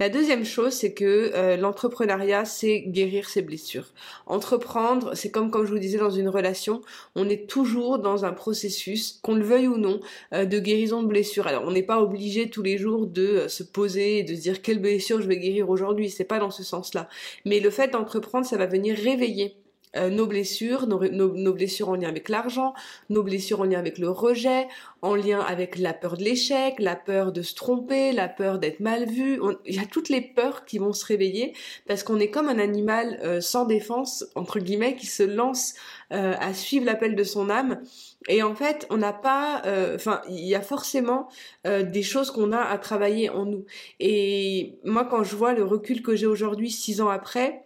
La 0.00 0.08
deuxième 0.08 0.44
chose, 0.44 0.72
c'est 0.72 0.92
que 0.92 1.32
euh, 1.34 1.56
l'entrepreneuriat, 1.56 2.44
c'est 2.44 2.80
guérir 2.80 3.28
ses 3.28 3.42
blessures. 3.42 3.92
Entreprendre, 4.26 5.14
c'est 5.14 5.30
comme 5.30 5.50
comme 5.50 5.64
je 5.64 5.72
vous 5.72 5.78
disais 5.78 5.98
dans 5.98 6.10
une 6.10 6.28
relation, 6.28 6.82
on 7.14 7.28
est 7.28 7.48
toujours 7.48 7.98
dans 7.98 8.24
un 8.24 8.32
processus, 8.32 9.20
qu'on 9.22 9.36
le 9.36 9.44
veuille 9.44 9.68
ou 9.68 9.78
non, 9.78 10.00
euh, 10.32 10.44
de 10.44 10.58
guérison 10.58 11.02
de 11.02 11.08
blessures. 11.08 11.46
Alors 11.46 11.62
on 11.64 11.70
n'est 11.70 11.82
pas 11.82 12.02
obligé 12.02 12.50
tous 12.50 12.62
les 12.62 12.76
jours 12.76 13.06
de 13.06 13.46
se 13.48 13.62
poser 13.62 14.18
et 14.18 14.22
de 14.24 14.34
se 14.34 14.40
dire 14.40 14.62
quelle 14.62 14.80
blessure 14.80 15.22
je 15.22 15.28
vais 15.28 15.38
guérir 15.38 15.70
aujourd'hui. 15.70 16.10
C'est 16.10 16.24
pas 16.24 16.38
dans 16.38 16.50
ce 16.50 16.64
sens-là. 16.64 17.08
Mais 17.44 17.60
le 17.60 17.70
fait 17.70 17.88
d'entreprendre, 17.88 18.46
ça 18.46 18.56
va 18.56 18.66
venir 18.66 18.96
réveiller 18.96 19.56
euh, 19.96 20.10
nos 20.10 20.26
blessures, 20.26 20.86
nos, 20.86 21.00
nos, 21.08 21.52
blessures 21.52 21.88
en 21.88 21.94
lien 21.94 22.08
avec 22.08 22.28
l'argent, 22.28 22.74
nos 23.10 23.22
blessures 23.22 23.60
en 23.60 23.64
lien 23.64 23.78
avec 23.78 23.98
le 23.98 24.10
rejet, 24.10 24.66
en 25.02 25.14
lien 25.14 25.40
avec 25.40 25.78
la 25.78 25.92
peur 25.92 26.16
de 26.16 26.24
l'échec, 26.24 26.74
la 26.78 26.96
peur 26.96 27.32
de 27.32 27.42
se 27.42 27.54
tromper, 27.54 28.12
la 28.12 28.28
peur 28.28 28.58
d'être 28.58 28.80
mal 28.80 29.06
vu. 29.08 29.40
il 29.66 29.74
y 29.74 29.78
a 29.78 29.86
toutes 29.86 30.08
les 30.08 30.20
peurs 30.20 30.64
qui 30.64 30.78
vont 30.78 30.92
se 30.92 31.04
réveiller 31.06 31.54
parce 31.86 32.02
qu'on 32.02 32.18
est 32.18 32.30
comme 32.30 32.48
un 32.48 32.58
animal 32.58 33.20
euh, 33.22 33.40
sans 33.40 33.64
défense, 33.66 34.24
entre 34.34 34.58
guillemets, 34.58 34.96
qui 34.96 35.06
se 35.06 35.22
lance 35.22 35.74
euh, 36.12 36.34
à 36.40 36.54
suivre 36.54 36.86
l'appel 36.86 37.14
de 37.14 37.24
son 37.24 37.50
âme. 37.50 37.80
Et 38.28 38.42
en 38.42 38.54
fait, 38.54 38.86
on 38.90 38.96
n'a 38.96 39.12
pas, 39.12 39.62
enfin, 39.94 40.22
il 40.30 40.46
y 40.46 40.54
a 40.54 40.62
forcément 40.62 41.28
des 41.66 42.02
choses 42.02 42.30
qu'on 42.30 42.52
a 42.52 42.60
à 42.62 42.78
travailler 42.78 43.28
en 43.28 43.44
nous. 43.44 43.66
Et 44.00 44.78
moi, 44.82 45.04
quand 45.04 45.24
je 45.24 45.36
vois 45.36 45.52
le 45.52 45.62
recul 45.62 46.00
que 46.00 46.16
j'ai 46.16 46.24
aujourd'hui, 46.24 46.70
six 46.70 47.02
ans 47.02 47.10
après, 47.10 47.63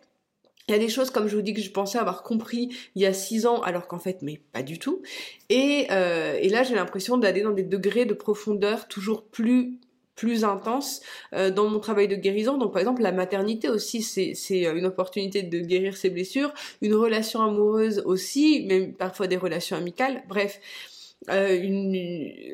il 0.68 0.72
y 0.72 0.74
a 0.74 0.78
des 0.78 0.88
choses, 0.88 1.10
comme 1.10 1.28
je 1.28 1.36
vous 1.36 1.42
dis, 1.42 1.54
que 1.54 1.62
je 1.62 1.70
pensais 1.70 1.98
avoir 1.98 2.22
compris 2.22 2.68
il 2.94 3.02
y 3.02 3.06
a 3.06 3.12
six 3.12 3.46
ans, 3.46 3.62
alors 3.62 3.88
qu'en 3.88 3.98
fait, 3.98 4.18
mais 4.22 4.40
pas 4.52 4.62
du 4.62 4.78
tout. 4.78 5.02
Et, 5.48 5.86
euh, 5.90 6.38
là, 6.48 6.62
j'ai 6.62 6.74
l'impression 6.74 7.16
d'aller 7.16 7.42
dans 7.42 7.52
des 7.52 7.62
degrés 7.62 8.04
de 8.04 8.14
profondeur 8.14 8.88
toujours 8.88 9.24
plus 9.24 9.78
plus 10.18 10.42
intenses 10.42 11.00
euh, 11.32 11.52
dans 11.52 11.68
mon 11.68 11.78
travail 11.78 12.08
de 12.08 12.16
guérison. 12.16 12.58
Donc 12.58 12.72
par 12.72 12.80
exemple 12.80 13.02
la 13.02 13.12
maternité 13.12 13.68
aussi 13.68 14.02
c'est 14.02 14.66
euh, 14.66 14.74
une 14.74 14.84
opportunité 14.84 15.44
de 15.44 15.60
guérir 15.60 15.96
ses 15.96 16.10
blessures, 16.10 16.52
une 16.82 16.94
relation 16.94 17.40
amoureuse 17.40 18.02
aussi, 18.04 18.66
même 18.66 18.94
parfois 18.94 19.28
des 19.28 19.36
relations 19.36 19.76
amicales. 19.76 20.24
Bref, 20.28 20.58
euh, 21.30 21.60
une, 21.60 21.92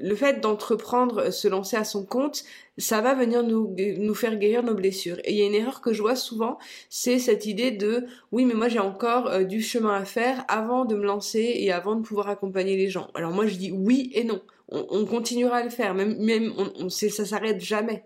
le 0.02 0.14
fait 0.14 0.40
d'entreprendre, 0.40 1.30
se 1.30 1.49
lancer 1.49 1.76
à 1.76 1.85
son 1.85 2.04
compte, 2.04 2.44
ça 2.78 3.00
va 3.00 3.14
venir 3.14 3.42
nous, 3.42 3.75
nous 3.99 4.14
faire 4.14 4.37
guérir 4.37 4.62
nos 4.62 4.75
blessures. 4.75 5.18
Et 5.25 5.33
il 5.33 5.38
y 5.38 5.42
a 5.42 5.47
une 5.47 5.54
erreur 5.54 5.80
que 5.80 5.92
je 5.92 6.00
vois 6.02 6.16
souvent, 6.16 6.59
c'est 6.88 7.18
cette 7.18 7.47
idée 7.47 7.71
de 7.71 8.06
oui 8.33 8.44
mais 8.47 8.54
moi 8.54 8.68
j'ai 8.68 8.80
encore 8.80 9.28
euh, 9.28 9.44
du 9.44 9.62
chemin 9.62 9.94
à 9.94 10.04
faire 10.04 10.44
avant 10.49 10.85
de 10.87 10.94
me 10.97 11.04
lancer 11.04 11.52
et 11.56 11.73
avant 11.73 11.94
de 11.94 12.02
pouvoir 12.02 12.28
accompagner 12.28 12.76
les 12.76 12.88
gens. 12.88 13.09
Alors 13.14 13.33
moi 13.33 13.47
je 13.47 13.54
dis 13.56 13.71
oui 13.71 14.11
et 14.14 14.25
non. 14.25 14.40
On, 14.68 14.87
on 14.90 15.04
continuera 15.04 15.59
à 15.59 15.62
le 15.62 15.71
faire, 15.71 15.94
même, 15.94 16.16
même 16.18 16.52
on, 16.56 16.73
on 16.87 16.88
ça 16.88 17.25
s'arrête 17.26 17.61
jamais. 17.61 18.02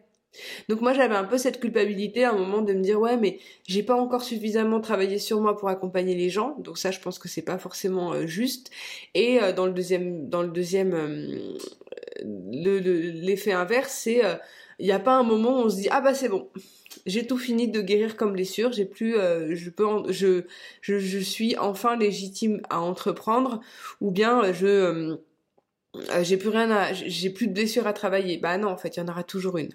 Donc 0.68 0.80
moi 0.80 0.92
j'avais 0.92 1.14
un 1.14 1.24
peu 1.24 1.38
cette 1.38 1.60
culpabilité 1.60 2.24
à 2.24 2.30
un 2.30 2.38
moment 2.38 2.62
de 2.62 2.72
me 2.72 2.80
dire 2.80 3.00
ouais 3.00 3.16
mais 3.16 3.38
j'ai 3.66 3.82
pas 3.82 3.94
encore 3.94 4.22
suffisamment 4.22 4.80
travaillé 4.80 5.18
sur 5.18 5.40
moi 5.40 5.56
pour 5.56 5.68
accompagner 5.68 6.14
les 6.14 6.30
gens. 6.30 6.56
Donc 6.58 6.78
ça 6.78 6.90
je 6.90 7.00
pense 7.00 7.18
que 7.18 7.28
c'est 7.28 7.42
pas 7.42 7.58
forcément 7.58 8.12
euh, 8.12 8.26
juste. 8.26 8.70
Et 9.14 9.42
euh, 9.42 9.52
dans 9.52 9.66
le 9.66 9.72
deuxième 9.72 10.28
dans 10.28 10.42
le 10.42 10.48
deuxième 10.48 10.94
euh, 10.94 11.58
l'effet 12.22 13.52
inverse 13.52 13.92
c'est 13.92 14.22
il 14.78 14.86
n'y 14.86 14.92
a 14.92 15.00
pas 15.00 15.16
un 15.16 15.24
moment 15.24 15.60
où 15.60 15.64
on 15.64 15.68
se 15.70 15.76
dit 15.76 15.88
ah 15.90 16.00
bah 16.00 16.14
c'est 16.14 16.28
bon. 16.28 16.48
J'ai 17.06 17.26
tout 17.26 17.38
fini 17.38 17.68
de 17.68 17.80
guérir 17.80 18.16
comme 18.16 18.32
blessure. 18.32 18.72
J'ai 18.72 18.84
plus 18.84 19.14
je 19.14 19.70
peux 19.70 19.86
je 20.10 20.44
je 20.82 21.18
suis 21.18 21.56
enfin 21.56 21.96
légitime 21.96 22.60
à 22.70 22.80
entreprendre. 22.80 23.60
Ou 24.00 24.10
bien 24.10 24.52
je 24.52 25.18
euh, 25.96 26.22
j'ai 26.22 26.36
plus 26.36 26.50
rien 26.50 26.70
à, 26.70 26.92
j'ai 26.92 27.30
plus 27.30 27.48
de 27.48 27.52
blessures 27.52 27.86
à 27.86 27.92
travailler. 27.92 28.38
Bah 28.38 28.58
non, 28.58 28.68
en 28.68 28.76
fait, 28.76 28.96
il 28.96 29.00
y 29.00 29.02
en 29.02 29.08
aura 29.08 29.24
toujours 29.24 29.58
une. 29.58 29.72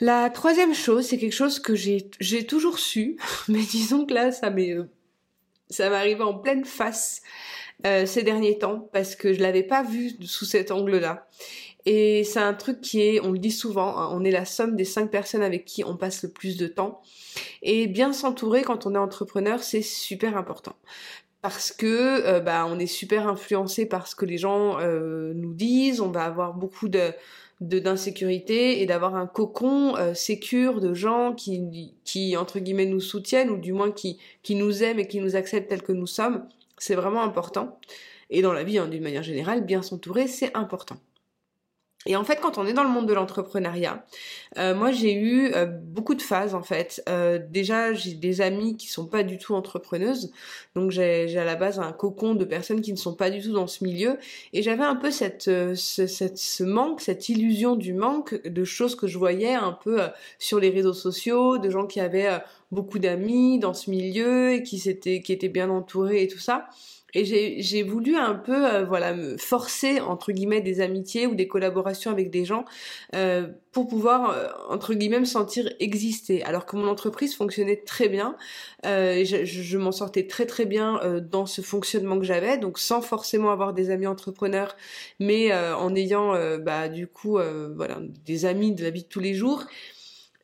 La 0.00 0.30
troisième 0.30 0.74
chose, 0.74 1.06
c'est 1.06 1.18
quelque 1.18 1.34
chose 1.34 1.58
que 1.58 1.74
j'ai, 1.74 2.10
toujours 2.46 2.78
su, 2.78 3.16
mais 3.48 3.60
disons 3.60 4.06
que 4.06 4.14
là, 4.14 4.32
ça 4.32 4.50
m'est, 4.50 4.72
euh, 4.72 4.84
ça 5.68 5.90
m'est 5.90 5.96
arrivé 5.96 6.22
en 6.22 6.34
pleine 6.34 6.64
face. 6.64 7.22
ces 7.84 8.22
derniers 8.22 8.58
temps 8.58 8.88
parce 8.92 9.16
que 9.16 9.32
je 9.32 9.40
l'avais 9.40 9.62
pas 9.62 9.82
vu 9.82 10.12
sous 10.22 10.44
cet 10.44 10.70
angle-là. 10.70 11.28
Et 11.86 12.24
c'est 12.24 12.40
un 12.40 12.52
truc 12.52 12.82
qui 12.82 13.00
est, 13.00 13.20
on 13.20 13.32
le 13.32 13.38
dit 13.38 13.50
souvent, 13.50 13.96
hein, 13.96 14.10
on 14.12 14.22
est 14.22 14.30
la 14.30 14.44
somme 14.44 14.76
des 14.76 14.84
cinq 14.84 15.10
personnes 15.10 15.42
avec 15.42 15.64
qui 15.64 15.82
on 15.82 15.96
passe 15.96 16.22
le 16.22 16.30
plus 16.30 16.58
de 16.58 16.66
temps. 16.66 17.00
Et 17.62 17.86
bien 17.86 18.12
s'entourer 18.12 18.62
quand 18.62 18.84
on 18.86 18.94
est 18.94 18.98
entrepreneur, 18.98 19.62
c'est 19.62 19.80
super 19.80 20.36
important 20.36 20.76
parce 21.42 21.72
que 21.72 22.26
euh, 22.26 22.40
bah, 22.40 22.66
on 22.68 22.78
est 22.78 22.86
super 22.86 23.26
influencé 23.26 23.86
par 23.86 24.06
ce 24.06 24.14
que 24.14 24.24
les 24.24 24.38
gens 24.38 24.78
euh, 24.80 25.32
nous 25.34 25.54
disent, 25.54 26.00
on 26.00 26.10
va 26.10 26.24
avoir 26.24 26.54
beaucoup 26.54 26.88
de 26.88 27.12
d'insécurité 27.60 28.80
et 28.80 28.86
d'avoir 28.86 29.16
un 29.16 29.26
cocon 29.26 29.94
euh, 29.98 30.14
sécure 30.14 30.80
de 30.80 30.94
gens 30.94 31.34
qui, 31.34 31.92
qui 32.04 32.34
entre 32.38 32.58
guillemets 32.58 32.86
nous 32.86 33.00
soutiennent 33.00 33.50
ou 33.50 33.58
du 33.58 33.74
moins 33.74 33.90
qui, 33.90 34.18
qui 34.42 34.54
nous 34.54 34.82
aiment 34.82 34.98
et 34.98 35.06
qui 35.06 35.20
nous 35.20 35.36
acceptent 35.36 35.68
tels 35.68 35.82
que 35.82 35.92
nous 35.92 36.06
sommes, 36.06 36.48
c'est 36.78 36.94
vraiment 36.94 37.22
important. 37.22 37.78
Et 38.30 38.40
dans 38.40 38.54
la 38.54 38.64
vie, 38.64 38.78
hein, 38.78 38.88
d'une 38.88 39.02
manière 39.02 39.22
générale, 39.22 39.62
bien 39.62 39.82
s'entourer, 39.82 40.26
c'est 40.26 40.56
important. 40.56 40.96
Et 42.06 42.16
en 42.16 42.24
fait, 42.24 42.40
quand 42.40 42.56
on 42.56 42.66
est 42.66 42.72
dans 42.72 42.82
le 42.82 42.88
monde 42.88 43.06
de 43.06 43.12
l'entrepreneuriat, 43.12 44.06
euh, 44.56 44.74
moi 44.74 44.90
j'ai 44.90 45.12
eu 45.12 45.52
euh, 45.54 45.66
beaucoup 45.66 46.14
de 46.14 46.22
phases 46.22 46.54
en 46.54 46.62
fait. 46.62 47.02
Euh, 47.10 47.38
déjà, 47.50 47.92
j'ai 47.92 48.14
des 48.14 48.40
amis 48.40 48.78
qui 48.78 48.88
sont 48.88 49.04
pas 49.04 49.22
du 49.22 49.36
tout 49.36 49.54
entrepreneuses, 49.54 50.32
donc 50.74 50.92
j'ai 50.92 51.36
à 51.36 51.44
la 51.44 51.56
base 51.56 51.78
un 51.78 51.92
cocon 51.92 52.34
de 52.34 52.46
personnes 52.46 52.80
qui 52.80 52.92
ne 52.92 52.96
sont 52.96 53.14
pas 53.14 53.28
du 53.28 53.42
tout 53.42 53.52
dans 53.52 53.66
ce 53.66 53.84
milieu, 53.84 54.16
et 54.54 54.62
j'avais 54.62 54.82
un 54.82 54.96
peu 54.96 55.10
cette, 55.10 55.44
ce, 55.44 55.74
cette, 55.74 56.38
ce 56.38 56.64
manque, 56.64 57.02
cette 57.02 57.28
illusion 57.28 57.76
du 57.76 57.92
manque 57.92 58.46
de 58.46 58.64
choses 58.64 58.94
que 58.94 59.06
je 59.06 59.18
voyais 59.18 59.52
un 59.52 59.72
peu 59.72 59.98
sur 60.38 60.58
les 60.58 60.70
réseaux 60.70 60.94
sociaux, 60.94 61.58
de 61.58 61.68
gens 61.68 61.86
qui 61.86 62.00
avaient 62.00 62.40
beaucoup 62.72 62.98
d'amis 62.98 63.58
dans 63.58 63.74
ce 63.74 63.90
milieu 63.90 64.52
et 64.52 64.62
qui 64.62 64.78
s'étaient, 64.78 65.20
qui 65.20 65.34
étaient 65.34 65.48
bien 65.48 65.68
entourés 65.68 66.22
et 66.22 66.28
tout 66.28 66.38
ça. 66.38 66.68
Et 67.14 67.24
j'ai 67.62 67.82
voulu 67.82 68.16
un 68.16 68.34
peu, 68.34 68.66
euh, 68.66 68.84
voilà, 68.84 69.14
me 69.14 69.36
forcer 69.36 70.00
entre 70.00 70.32
guillemets 70.32 70.60
des 70.60 70.80
amitiés 70.80 71.26
ou 71.26 71.34
des 71.34 71.48
collaborations 71.48 72.10
avec 72.10 72.30
des 72.30 72.44
gens 72.44 72.64
euh, 73.14 73.48
pour 73.72 73.88
pouvoir 73.88 74.30
euh, 74.30 74.48
entre 74.68 74.94
guillemets 74.94 75.20
me 75.20 75.24
sentir 75.24 75.68
exister. 75.80 76.42
Alors 76.44 76.66
que 76.66 76.76
mon 76.76 76.88
entreprise 76.88 77.34
fonctionnait 77.34 77.82
très 77.84 78.08
bien, 78.08 78.36
je, 78.84 79.44
je 79.44 79.78
m'en 79.78 79.92
sortais 79.92 80.26
très 80.26 80.46
très 80.46 80.66
bien 80.66 81.00
dans 81.30 81.46
ce 81.46 81.60
fonctionnement 81.60 82.18
que 82.18 82.24
j'avais, 82.24 82.58
donc 82.58 82.78
sans 82.78 83.02
forcément 83.02 83.50
avoir 83.50 83.72
des 83.72 83.90
amis 83.90 84.06
entrepreneurs, 84.06 84.76
mais 85.18 85.52
en 85.54 85.94
ayant 85.94 86.34
bah 86.58 86.88
du 86.88 87.06
coup 87.06 87.38
voilà 87.76 87.98
des 88.24 88.44
amis 88.44 88.72
de 88.74 88.82
la 88.82 88.90
vie 88.90 89.02
de 89.02 89.08
tous 89.08 89.20
les 89.20 89.34
jours. 89.34 89.64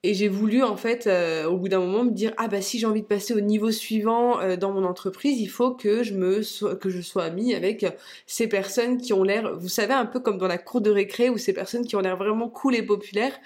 Et 0.03 0.15
j'ai 0.15 0.29
voulu 0.29 0.63
en 0.63 0.77
fait, 0.77 1.07
euh, 1.07 1.47
au 1.47 1.57
bout 1.57 1.69
d'un 1.69 1.81
moment, 1.81 2.05
me 2.05 2.11
dire 2.11 2.33
ah 2.37 2.49
bah 2.49 2.61
si 2.61 2.79
j'ai 2.79 2.87
envie 2.87 3.03
de 3.03 3.07
passer 3.07 3.35
au 3.35 3.41
niveau 3.41 3.71
suivant 3.71 4.41
euh, 4.41 4.57
dans 4.57 4.73
mon 4.73 4.85
entreprise, 4.85 5.41
il 5.41 5.49
faut 5.49 5.73
que 5.73 6.03
je 6.03 6.15
me 6.15 6.43
que 6.75 6.91
je 6.91 7.01
sois 7.01 7.25
amie 7.25 7.55
avec 7.55 7.87
ces 8.27 8.47
personnes 8.47 8.99
qui 8.99 9.13
ont 9.13 9.23
l'air, 9.23 9.57
vous 9.59 9.69
savez 9.69 9.95
un 9.95 10.07
peu 10.07 10.21
comme 10.21 10.39
dans 10.39 10.47
la 10.47 10.59
cour 10.59 10.81
de 10.81 10.91
récré 10.91 11.31
ou 11.31 11.39
ces 11.39 11.53
personnes 11.53 11.87
qui 11.87 11.97
ont 11.97 12.01
l'air 12.01 12.17
vraiment 12.17 12.49
cool 12.49 12.77
et 12.77 12.83
populaires. 12.83 13.37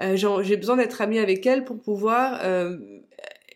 Euh, 0.00 0.16
j'ai 0.42 0.56
besoin 0.56 0.76
d'être 0.76 1.00
amie 1.00 1.18
avec 1.18 1.46
elles 1.46 1.64
pour 1.64 1.80
pouvoir 1.80 2.40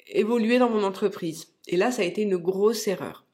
évoluer 0.09 0.59
dans 0.59 0.71
mon 0.71 0.83
entreprise. 0.83 1.49
Et 1.69 1.77
là, 1.77 1.91
ça 1.91 2.03
a 2.03 2.05
été 2.05 2.23
une 2.23 2.37
grosse 2.37 2.89
erreur. 2.89 3.28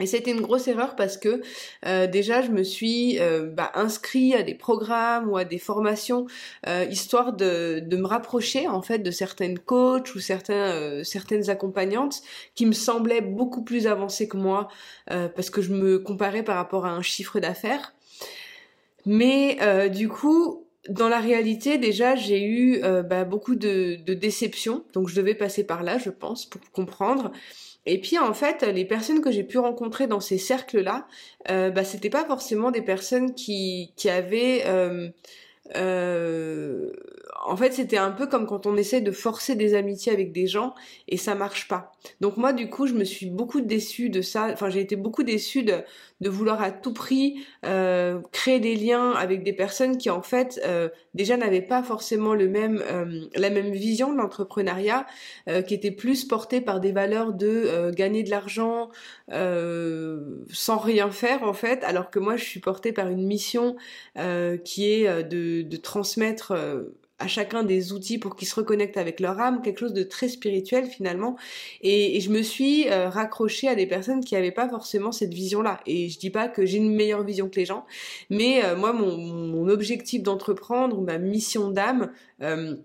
Et 0.00 0.06
c'était 0.06 0.30
une 0.30 0.40
grosse 0.40 0.68
erreur 0.68 0.94
parce 0.94 1.16
que 1.16 1.42
euh, 1.84 2.06
déjà 2.06 2.40
je 2.40 2.50
me 2.50 2.62
suis 2.62 3.18
euh, 3.18 3.46
bah, 3.46 3.72
inscrit 3.74 4.32
à 4.34 4.42
des 4.42 4.54
programmes 4.54 5.28
ou 5.28 5.36
à 5.36 5.44
des 5.44 5.58
formations 5.58 6.26
euh, 6.68 6.86
histoire 6.88 7.32
de, 7.32 7.80
de, 7.80 7.96
me 7.96 8.06
rapprocher 8.06 8.68
en 8.68 8.80
fait 8.80 9.00
de 9.00 9.10
certaines 9.10 9.58
coachs 9.58 10.14
ou 10.14 10.20
certains, 10.20 11.02
certaines 11.02 11.50
accompagnantes 11.50 12.22
qui 12.54 12.64
me 12.64 12.72
semblaient 12.72 13.20
beaucoup 13.20 13.64
plus 13.64 13.88
avancées 13.88 14.28
que 14.28 14.36
moi 14.36 14.68
parce 15.06 15.50
que 15.50 15.62
je 15.62 15.72
me 15.72 15.98
comparais 15.98 16.44
par 16.44 16.56
rapport 16.56 16.86
à 16.86 16.90
un 16.90 17.02
chiffre 17.02 17.40
d'affaires. 17.40 17.94
Mais 19.04 19.58
du 19.90 20.08
coup 20.08 20.64
dans 20.88 21.08
la 21.08 21.18
réalité, 21.18 21.76
déjà, 21.76 22.14
j'ai 22.14 22.42
eu 22.42 22.80
bah, 22.80 23.24
beaucoup 23.24 23.56
de, 23.56 23.98
de 24.04 24.14
déceptions, 24.14 24.84
donc 24.92 25.08
je 25.08 25.16
devais 25.16 25.34
passer 25.34 25.64
par 25.64 25.82
là, 25.82 25.98
je 25.98 26.10
pense, 26.10 26.46
pour 26.46 26.60
comprendre. 26.70 27.32
Et 27.90 27.98
puis 27.98 28.18
en 28.18 28.34
fait, 28.34 28.62
les 28.64 28.84
personnes 28.84 29.22
que 29.22 29.30
j'ai 29.32 29.42
pu 29.42 29.56
rencontrer 29.58 30.06
dans 30.06 30.20
ces 30.20 30.36
cercles-là, 30.36 31.08
euh, 31.50 31.70
bah, 31.70 31.84
c'était 31.84 32.10
pas 32.10 32.26
forcément 32.26 32.70
des 32.70 32.82
personnes 32.82 33.34
qui, 33.34 33.94
qui 33.96 34.10
avaient 34.10 34.64
euh, 34.66 35.08
euh, 35.74 36.92
en 37.48 37.56
fait, 37.56 37.72
c'était 37.72 37.96
un 37.96 38.10
peu 38.10 38.26
comme 38.26 38.46
quand 38.46 38.66
on 38.66 38.76
essaie 38.76 39.00
de 39.00 39.10
forcer 39.10 39.56
des 39.56 39.74
amitiés 39.74 40.12
avec 40.12 40.32
des 40.32 40.46
gens 40.46 40.74
et 41.08 41.16
ça 41.16 41.34
marche 41.34 41.66
pas. 41.66 41.92
Donc 42.20 42.36
moi, 42.36 42.52
du 42.52 42.68
coup, 42.68 42.86
je 42.86 42.92
me 42.92 43.04
suis 43.04 43.26
beaucoup 43.26 43.60
déçue 43.60 44.10
de 44.10 44.20
ça. 44.20 44.48
Enfin, 44.52 44.68
j'ai 44.68 44.80
été 44.80 44.96
beaucoup 44.96 45.22
déçue 45.22 45.62
de, 45.62 45.82
vouloir 46.28 46.60
à 46.60 46.70
tout 46.70 46.92
prix 46.92 47.46
euh, 47.64 48.20
créer 48.32 48.60
des 48.60 48.74
liens 48.74 49.12
avec 49.12 49.44
des 49.44 49.52
personnes 49.54 49.96
qui, 49.96 50.10
en 50.10 50.20
fait, 50.20 50.60
euh, 50.66 50.88
déjà 51.14 51.36
n'avaient 51.36 51.62
pas 51.62 51.82
forcément 51.82 52.34
le 52.34 52.48
même, 52.48 52.82
euh, 52.90 53.26
la 53.34 53.50
même 53.50 53.70
vision 53.70 54.12
de 54.12 54.18
l'entrepreneuriat, 54.18 55.06
qui 55.66 55.74
était 55.74 55.90
plus 55.90 56.24
portée 56.24 56.60
par 56.60 56.80
des 56.80 56.92
valeurs 56.92 57.32
de 57.32 57.90
gagner 57.94 58.22
de 58.22 58.30
l'argent 58.30 58.90
sans 59.30 60.78
rien 60.78 61.10
faire, 61.10 61.42
en 61.42 61.54
fait, 61.54 61.82
alors 61.84 62.10
que 62.10 62.18
moi, 62.18 62.36
je 62.36 62.44
suis 62.44 62.60
portée 62.60 62.92
par 62.92 63.08
une 63.08 63.26
mission 63.26 63.76
qui 64.64 64.92
est 64.92 65.24
de 65.24 65.76
transmettre 65.76 66.52
à 67.18 67.26
chacun 67.26 67.64
des 67.64 67.92
outils 67.92 68.18
pour 68.18 68.36
qu'ils 68.36 68.48
se 68.48 68.54
reconnectent 68.54 68.96
avec 68.96 69.20
leur 69.20 69.40
âme, 69.40 69.60
quelque 69.62 69.80
chose 69.80 69.92
de 69.92 70.02
très 70.02 70.28
spirituel 70.28 70.86
finalement. 70.86 71.36
Et, 71.82 72.20
je 72.20 72.30
me 72.30 72.42
suis 72.42 72.88
euh, 72.88 73.08
raccrochée 73.08 73.68
à 73.68 73.74
des 73.74 73.86
personnes 73.86 74.24
qui 74.24 74.34
n'avaient 74.34 74.50
pas 74.50 74.68
forcément 74.68 75.12
cette 75.12 75.32
vision-là. 75.32 75.80
Et 75.86 76.08
je 76.08 76.18
dis 76.18 76.30
pas 76.30 76.48
que 76.48 76.66
j'ai 76.66 76.78
une 76.78 76.94
meilleure 76.94 77.22
vision 77.22 77.48
que 77.48 77.56
les 77.56 77.64
gens, 77.64 77.86
mais 78.30 78.64
euh, 78.64 78.76
moi, 78.76 78.92
mon, 78.92 79.68
objectif 79.68 80.22
d'entreprendre, 80.22 81.00
ma 81.02 81.18
mission 81.18 81.70
d'âme, 81.70 82.10
euh, 82.42 82.76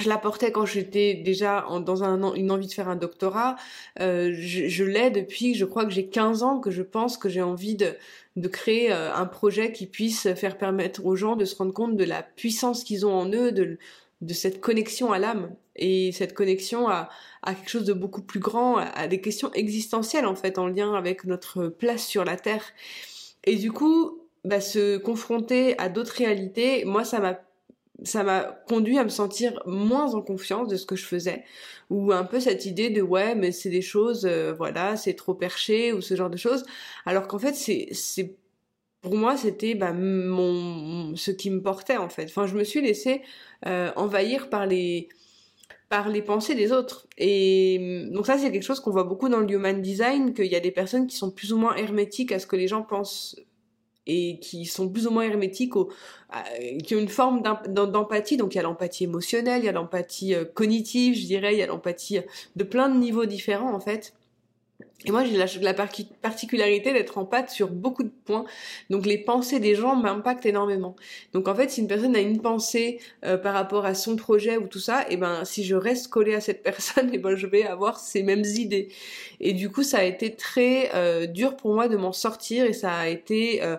je 0.00 0.08
la 0.08 0.18
portais 0.18 0.52
quand 0.52 0.64
j'étais 0.64 1.14
déjà 1.14 1.66
dans 1.84 2.04
un, 2.04 2.34
une 2.34 2.52
envie 2.52 2.68
de 2.68 2.72
faire 2.72 2.88
un 2.88 2.96
doctorat. 2.96 3.56
Euh, 4.00 4.32
je, 4.32 4.68
je 4.68 4.84
l'ai 4.84 5.10
depuis, 5.10 5.54
je 5.54 5.64
crois 5.64 5.84
que 5.84 5.90
j'ai 5.90 6.06
15 6.06 6.42
ans, 6.44 6.60
que 6.60 6.70
je 6.70 6.82
pense 6.82 7.18
que 7.18 7.28
j'ai 7.28 7.42
envie 7.42 7.74
de, 7.74 7.96
de 8.36 8.48
créer 8.48 8.92
euh, 8.92 9.12
un 9.12 9.26
projet 9.26 9.72
qui 9.72 9.86
puisse 9.86 10.32
faire 10.34 10.56
permettre 10.56 11.04
aux 11.04 11.16
gens 11.16 11.34
de 11.34 11.44
se 11.44 11.56
rendre 11.56 11.72
compte 11.72 11.96
de 11.96 12.04
la 12.04 12.22
puissance 12.22 12.84
qu'ils 12.84 13.06
ont 13.06 13.12
en 13.12 13.28
eux, 13.32 13.50
de, 13.50 13.78
de 14.20 14.34
cette 14.34 14.60
connexion 14.60 15.12
à 15.12 15.18
l'âme 15.18 15.50
et 15.74 16.12
cette 16.12 16.34
connexion 16.34 16.88
à, 16.88 17.08
à, 17.42 17.54
quelque 17.54 17.70
chose 17.70 17.84
de 17.84 17.92
beaucoup 17.92 18.22
plus 18.22 18.40
grand, 18.40 18.76
à, 18.76 19.08
des 19.08 19.20
questions 19.20 19.50
existentielles 19.52 20.26
en 20.26 20.36
fait, 20.36 20.58
en 20.58 20.68
lien 20.68 20.94
avec 20.94 21.24
notre 21.24 21.66
place 21.66 22.06
sur 22.06 22.24
la 22.24 22.36
Terre. 22.36 22.64
Et 23.44 23.56
du 23.56 23.72
coup, 23.72 24.20
bah, 24.44 24.60
se 24.60 24.96
confronter 24.96 25.76
à 25.78 25.88
d'autres 25.88 26.14
réalités, 26.14 26.84
moi 26.84 27.04
ça 27.04 27.18
m'a 27.18 27.40
ça 28.04 28.22
m'a 28.22 28.44
conduit 28.68 28.98
à 28.98 29.04
me 29.04 29.08
sentir 29.08 29.60
moins 29.66 30.14
en 30.14 30.22
confiance 30.22 30.68
de 30.68 30.76
ce 30.76 30.86
que 30.86 30.96
je 30.96 31.04
faisais 31.04 31.44
ou 31.90 32.12
un 32.12 32.24
peu 32.24 32.40
cette 32.40 32.66
idée 32.66 32.90
de 32.90 33.02
ouais 33.02 33.34
mais 33.34 33.52
c'est 33.52 33.70
des 33.70 33.82
choses 33.82 34.24
euh, 34.24 34.52
voilà 34.52 34.96
c'est 34.96 35.14
trop 35.14 35.34
perché 35.34 35.92
ou 35.92 36.00
ce 36.00 36.14
genre 36.14 36.30
de 36.30 36.36
choses. 36.36 36.64
Alors 37.06 37.28
qu'en 37.28 37.38
fait 37.38 37.54
c'est 37.54 37.88
c'est 37.92 38.36
pour 39.00 39.16
moi 39.16 39.36
c'était 39.36 39.74
bah, 39.74 39.92
mon 39.92 41.16
ce 41.16 41.30
qui 41.30 41.50
me 41.50 41.62
portait 41.62 41.96
en 41.96 42.08
fait. 42.08 42.24
Enfin 42.24 42.46
je 42.46 42.54
me 42.56 42.64
suis 42.64 42.80
laissée 42.80 43.22
euh, 43.66 43.90
envahir 43.96 44.48
par 44.50 44.66
les 44.66 45.08
par 45.88 46.08
les 46.08 46.22
pensées 46.22 46.54
des 46.54 46.72
autres. 46.72 47.08
Et 47.16 48.06
donc 48.12 48.26
ça 48.26 48.38
c'est 48.38 48.52
quelque 48.52 48.62
chose 48.62 48.80
qu'on 48.80 48.90
voit 48.90 49.04
beaucoup 49.04 49.28
dans 49.28 49.40
le 49.40 49.50
human 49.50 49.80
design 49.82 50.34
qu'il 50.34 50.46
y 50.46 50.56
a 50.56 50.60
des 50.60 50.70
personnes 50.70 51.06
qui 51.06 51.16
sont 51.16 51.30
plus 51.30 51.52
ou 51.52 51.58
moins 51.58 51.74
hermétiques 51.76 52.32
à 52.32 52.38
ce 52.38 52.46
que 52.46 52.56
les 52.56 52.68
gens 52.68 52.82
pensent 52.82 53.36
et 54.08 54.38
qui 54.40 54.64
sont 54.64 54.88
plus 54.88 55.06
ou 55.06 55.10
moins 55.10 55.24
hermétiques, 55.24 55.74
qui 56.84 56.94
ont 56.96 56.98
une 56.98 57.08
forme 57.08 57.42
d'empathie. 57.68 58.36
Donc 58.36 58.54
il 58.54 58.56
y 58.56 58.60
a 58.60 58.62
l'empathie 58.62 59.04
émotionnelle, 59.04 59.62
il 59.62 59.66
y 59.66 59.68
a 59.68 59.72
l'empathie 59.72 60.34
euh, 60.34 60.44
cognitive, 60.44 61.14
je 61.14 61.26
dirais, 61.26 61.54
il 61.54 61.58
y 61.58 61.62
a 61.62 61.66
l'empathie 61.66 62.20
de 62.56 62.64
plein 62.64 62.88
de 62.88 62.98
niveaux 62.98 63.26
différents 63.26 63.74
en 63.74 63.80
fait. 63.80 64.14
Et 65.04 65.12
moi, 65.12 65.24
j'ai 65.24 65.36
la, 65.36 65.46
la, 65.60 65.74
particularité 65.74 66.92
d'être 66.92 67.18
en 67.18 67.24
pâte 67.24 67.50
sur 67.50 67.68
beaucoup 67.68 68.02
de 68.02 68.10
points. 68.24 68.44
Donc, 68.90 69.06
les 69.06 69.16
pensées 69.16 69.60
des 69.60 69.76
gens 69.76 69.94
m'impactent 69.94 70.44
énormément. 70.44 70.96
Donc, 71.32 71.46
en 71.46 71.54
fait, 71.54 71.70
si 71.70 71.82
une 71.82 71.86
personne 71.86 72.16
a 72.16 72.20
une 72.20 72.40
pensée 72.40 72.98
euh, 73.24 73.36
par 73.36 73.54
rapport 73.54 73.86
à 73.86 73.94
son 73.94 74.16
projet 74.16 74.56
ou 74.56 74.66
tout 74.66 74.80
ça, 74.80 75.02
et 75.02 75.12
eh 75.12 75.16
ben, 75.16 75.44
si 75.44 75.62
je 75.62 75.76
reste 75.76 76.08
collée 76.08 76.34
à 76.34 76.40
cette 76.40 76.62
personne, 76.64 77.10
et 77.10 77.12
eh 77.14 77.18
ben, 77.18 77.36
je 77.36 77.46
vais 77.46 77.64
avoir 77.64 78.00
ces 78.00 78.24
mêmes 78.24 78.44
idées. 78.44 78.88
Et 79.38 79.52
du 79.52 79.70
coup, 79.70 79.84
ça 79.84 79.98
a 79.98 80.02
été 80.02 80.34
très 80.34 80.90
euh, 80.94 81.26
dur 81.26 81.56
pour 81.56 81.74
moi 81.74 81.86
de 81.86 81.96
m'en 81.96 82.12
sortir 82.12 82.64
et 82.64 82.72
ça 82.72 82.92
a 82.92 83.06
été 83.06 83.62
euh, 83.62 83.76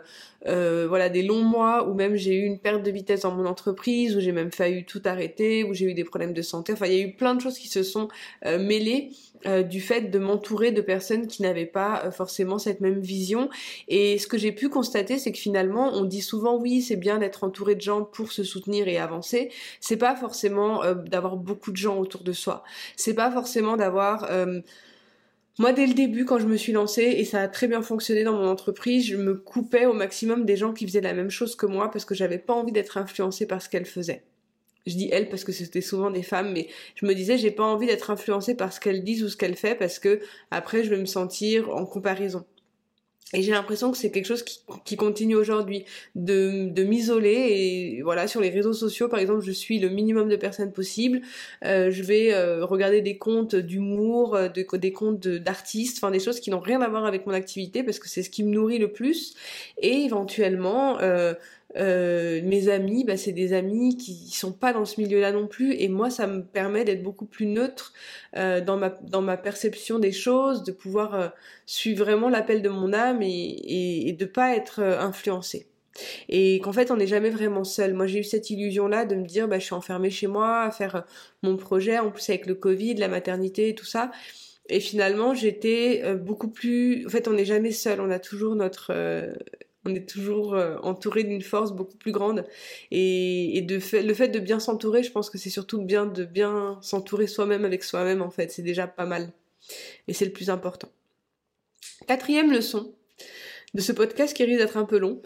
euh, 0.48 0.86
voilà 0.88 1.10
des 1.10 1.22
longs 1.22 1.44
mois 1.44 1.88
où 1.88 1.94
même 1.94 2.16
j'ai 2.16 2.36
eu 2.36 2.46
une 2.46 2.60
perte 2.60 2.84
de 2.84 2.92
vitesse 2.92 3.22
dans 3.22 3.32
mon 3.32 3.46
entreprise, 3.46 4.16
où 4.16 4.20
j'ai 4.20 4.32
même 4.32 4.52
failli 4.52 4.86
tout 4.86 5.02
arrêter, 5.06 5.64
où 5.64 5.74
j'ai 5.74 5.86
eu 5.86 5.94
des 5.94 6.04
problèmes 6.04 6.34
de 6.34 6.42
santé. 6.42 6.74
Enfin, 6.74 6.88
il 6.88 6.94
y 6.94 7.02
a 7.02 7.04
eu 7.04 7.14
plein 7.14 7.36
de 7.36 7.42
choses 7.42 7.58
qui 7.58 7.68
se 7.68 7.84
sont 7.84 8.08
euh, 8.46 8.58
mêlées 8.60 9.12
euh, 9.46 9.64
du 9.64 9.82
fait 9.82 10.04
de 10.04 10.20
m'entourer 10.20 10.72
de 10.72 10.82
personnes 10.82 11.28
qui 11.28 11.42
n'avaient 11.42 11.66
pas 11.66 12.12
forcément 12.12 12.58
cette 12.58 12.82
même 12.82 13.00
vision. 13.00 13.50
Et 13.88 14.18
ce 14.18 14.28
que 14.28 14.38
j'ai 14.38 14.52
pu 14.52 14.70
constater, 14.70 15.18
c'est 15.18 15.32
que 15.32 15.38
finalement, 15.38 15.92
on 15.94 16.06
dit 16.06 16.22
souvent 16.22 16.58
oui, 16.58 16.82
c'est 16.82 16.96
bien 16.96 17.18
d'être 17.20 17.44
entouré 17.44 17.76
de 17.76 17.82
gens 17.82 18.04
pour 18.04 18.32
se 18.32 18.44
soutenir 18.44 18.88
et 18.88 18.98
avancer. 18.98 19.52
C'est 19.80 19.98
pas 19.98 20.16
forcément 20.16 20.82
d'avoir 20.96 21.38
beaucoup 21.38 21.72
de 21.72 21.78
gens 21.78 21.98
autour 21.98 22.24
de 22.24 22.34
soi. 22.34 22.64
C'est 22.96 23.14
pas 23.14 23.32
forcément 23.32 23.78
d'avoir 23.78 24.30
moi, 25.60 25.74
dès 25.74 25.86
le 25.86 25.94
début, 25.94 26.24
quand 26.24 26.40
je 26.40 26.48
me 26.48 26.56
suis 26.56 26.72
lancée, 26.72 27.04
et 27.04 27.26
ça 27.26 27.42
a 27.42 27.50
très 27.50 27.68
bien 27.68 27.82
fonctionné 27.82 28.24
dans 28.24 28.32
mon 28.32 28.48
entreprise, 28.48 29.06
je 29.06 29.18
me 29.18 29.36
coupais 29.36 29.86
au 29.86 29.92
maximum 29.94 30.46
des 30.46 30.56
gens 30.56 30.72
qui 30.74 30.88
faisaient 30.88 31.02
la 31.02 31.14
même 31.14 31.30
chose 31.30 31.58
que 31.58 31.66
moi 31.66 31.92
parce 31.92 32.06
que 32.06 32.16
j'avais 32.16 32.38
pas 32.38 32.54
envie 32.54 32.72
d'être 32.72 32.98
influencée 32.98 33.46
par 33.46 33.62
ce 33.62 33.68
qu'elles 33.68 33.86
faisaient. 33.86 34.24
Je 34.88 34.96
dis 34.96 35.10
elles 35.12 35.28
parce 35.28 35.44
que 35.44 35.52
c'était 35.52 35.82
souvent 35.82 36.12
des 36.12 36.24
femmes, 36.24 36.54
mais 36.54 36.70
je 36.96 37.06
me 37.06 37.14
disais 37.14 37.38
j'ai 37.38 37.52
pas 37.52 37.66
envie 37.66 37.88
d'être 37.88 38.10
influencée 38.10 38.56
par 38.56 38.72
ce 38.72 38.80
qu'elles 38.80 39.04
disent 39.04 39.24
ou 39.24 39.28
ce 39.30 39.36
qu'elles 39.36 39.58
font 39.58 39.76
parce 39.78 40.00
que 40.00 40.22
après 40.50 40.84
je 40.86 40.90
vais 40.90 40.98
me 40.98 41.06
sentir 41.06 41.70
en 41.70 41.86
comparaison. 41.86 42.46
Et 43.34 43.44
j'ai 43.44 43.52
l'impression 43.52 43.92
que 43.92 43.98
c'est 43.98 44.10
quelque 44.10 44.26
chose 44.26 44.42
qui, 44.42 44.62
qui 44.86 44.96
continue 44.96 45.36
aujourd'hui, 45.36 45.86
de, 46.16 46.70
de 46.70 46.84
m'isoler 46.84 47.30
et 47.32 48.02
voilà 48.02 48.28
sur 48.28 48.42
les 48.42 48.50
réseaux 48.50 48.74
sociaux 48.74 49.08
par 49.08 49.20
exemple 49.20 49.42
je 49.42 49.52
suis 49.52 49.78
le 49.78 49.90
minimum 49.90 50.30
de 50.30 50.36
personnes 50.36 50.72
possible, 50.72 51.22
euh, 51.64 51.92
je 51.92 52.02
vais 52.02 52.34
euh, 52.34 52.66
regarder 52.66 53.02
des 53.02 53.20
comptes 53.20 53.56
d'humour, 53.56 54.36
euh, 54.36 54.48
de, 54.48 54.66
des 54.78 54.92
comptes 54.92 55.28
d'artistes, 55.28 55.98
enfin 55.98 56.10
des 56.10 56.20
choses 56.20 56.40
qui 56.40 56.50
n'ont 56.50 56.60
rien 56.60 56.82
à 56.82 56.90
voir 56.90 57.06
avec 57.06 57.28
mon 57.28 57.34
activité 57.34 57.84
parce 57.84 58.00
que 58.00 58.10
c'est 58.10 58.24
ce 58.24 58.32
qui 58.32 58.44
me 58.44 58.50
nourrit 58.50 58.80
le 58.80 58.92
plus. 58.92 59.36
Et 59.78 60.06
éventuellement 60.06 61.00
euh, 61.00 61.36
euh, 61.78 62.42
mes 62.44 62.68
amis, 62.70 63.04
bah, 63.04 63.16
c'est 63.16 63.32
des 63.32 63.54
amis 63.54 63.96
qui 63.96 64.32
sont 64.32 64.52
pas 64.52 64.74
dans 64.74 64.86
ce 64.86 65.00
milieu-là 65.00 65.32
non 65.32 65.48
plus, 65.48 65.76
et 65.76 65.88
moi, 65.88 66.10
ça 66.10 66.26
me 66.26 66.44
permet 66.44 66.84
d'être 66.84 67.04
beaucoup 67.04 67.26
plus 67.26 67.46
neutre 67.46 67.94
euh, 68.36 68.60
dans 68.60 68.78
ma 68.78 68.90
dans 68.90 69.22
ma 69.22 69.38
perception 69.38 70.00
des 70.00 70.12
choses, 70.12 70.64
de 70.64 70.72
pouvoir 70.72 71.14
euh, 71.14 71.28
suivre 71.68 72.04
vraiment 72.06 72.28
l'appel 72.30 72.62
de 72.64 72.70
mon 72.70 72.92
âme 72.92 73.22
et, 73.22 73.28
et, 73.28 74.10
et 74.10 74.14
de 74.14 74.26
pas 74.26 74.56
être 74.56 74.80
euh, 74.82 75.00
influencée. 75.00 75.68
Et 76.28 76.60
qu'en 76.62 76.74
fait, 76.74 76.92
on 76.92 76.98
n'est 76.98 77.08
jamais 77.08 77.30
vraiment 77.30 77.64
seul. 77.64 77.94
Moi, 77.94 78.08
j'ai 78.08 78.20
eu 78.20 78.24
cette 78.24 78.50
illusion-là 78.50 79.06
de 79.06 79.16
me 79.16 79.26
dire, 79.26 79.48
bah, 79.48 79.60
je 79.60 79.66
suis 79.66 79.76
enfermée 79.76 80.10
chez 80.10 80.28
moi 80.28 80.62
à 80.62 80.72
faire 80.72 81.06
mon 81.44 81.58
projet, 81.58 82.00
en 82.00 82.10
plus 82.10 82.30
avec 82.30 82.46
le 82.46 82.56
Covid, 82.56 82.96
la 82.96 83.10
maternité 83.10 83.70
et 83.70 83.76
tout 83.76 83.86
ça. 83.86 84.12
Et 84.70 84.80
finalement, 84.80 85.34
j'étais 85.34 86.16
beaucoup 86.16 86.48
plus. 86.50 87.06
En 87.06 87.10
fait, 87.10 87.28
on 87.28 87.34
n'est 87.34 87.44
jamais 87.44 87.72
seul. 87.72 88.00
On 88.00 88.12
a 88.12 88.20
toujours 88.20 88.56
notre 88.56 88.94
on 89.86 89.96
est 89.96 90.08
toujours 90.08 90.56
euh, 90.56 90.78
entouré 90.84 91.24
d'une 91.24 91.42
force 91.42 91.72
beaucoup 91.72 91.98
plus 91.98 92.12
grande. 92.12 92.46
Et, 92.92 93.62
de 93.62 93.80
fait, 93.80 94.04
le 94.04 94.14
fait 94.14 94.28
de 94.28 94.40
bien 94.40 94.60
s'entourer 94.60 95.04
je 95.04 95.12
pense 95.12 95.30
que 95.30 95.38
c'est 95.38 95.50
surtout 95.50 95.82
bien 95.82 96.06
de 96.06 96.26
bien 96.26 96.78
s'entourer 96.82 97.28
soi-même 97.28 97.66
avec 97.66 97.84
soi-même 97.84 98.22
en 98.22 98.30
fait. 98.30 98.52
C'est 98.52 98.62
déjà 98.62 98.88
pas 98.88 99.06
mal. 99.06 99.32
Et 100.08 100.14
c'est 100.14 100.26
le 100.26 100.32
plus 100.32 100.50
important. 100.50 100.90
Quatrième 102.08 102.52
leçon 102.52 102.94
de 103.74 103.82
ce 103.82 103.92
podcast 103.92 104.36
qui 104.36 104.44
risque 104.44 104.60
d'être 104.60 104.78
un 104.78 104.86
peu 104.86 104.98
long 104.98 105.22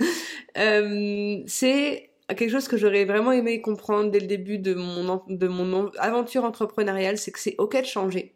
euh, 0.58 1.38
c'est 1.46 2.10
quelque 2.28 2.50
chose 2.50 2.66
que 2.66 2.76
j'aurais 2.76 3.04
vraiment 3.04 3.30
aimé 3.30 3.60
comprendre 3.60 4.10
dès 4.10 4.18
le 4.18 4.26
début 4.26 4.58
de 4.58 4.74
mon, 4.74 5.22
de 5.28 5.46
mon 5.46 5.90
aventure 5.98 6.42
entrepreneuriale 6.44 7.18
c'est 7.18 7.30
que 7.30 7.38
c'est 7.38 7.54
ok 7.58 7.80
de 7.80 7.86
changer 7.86 8.34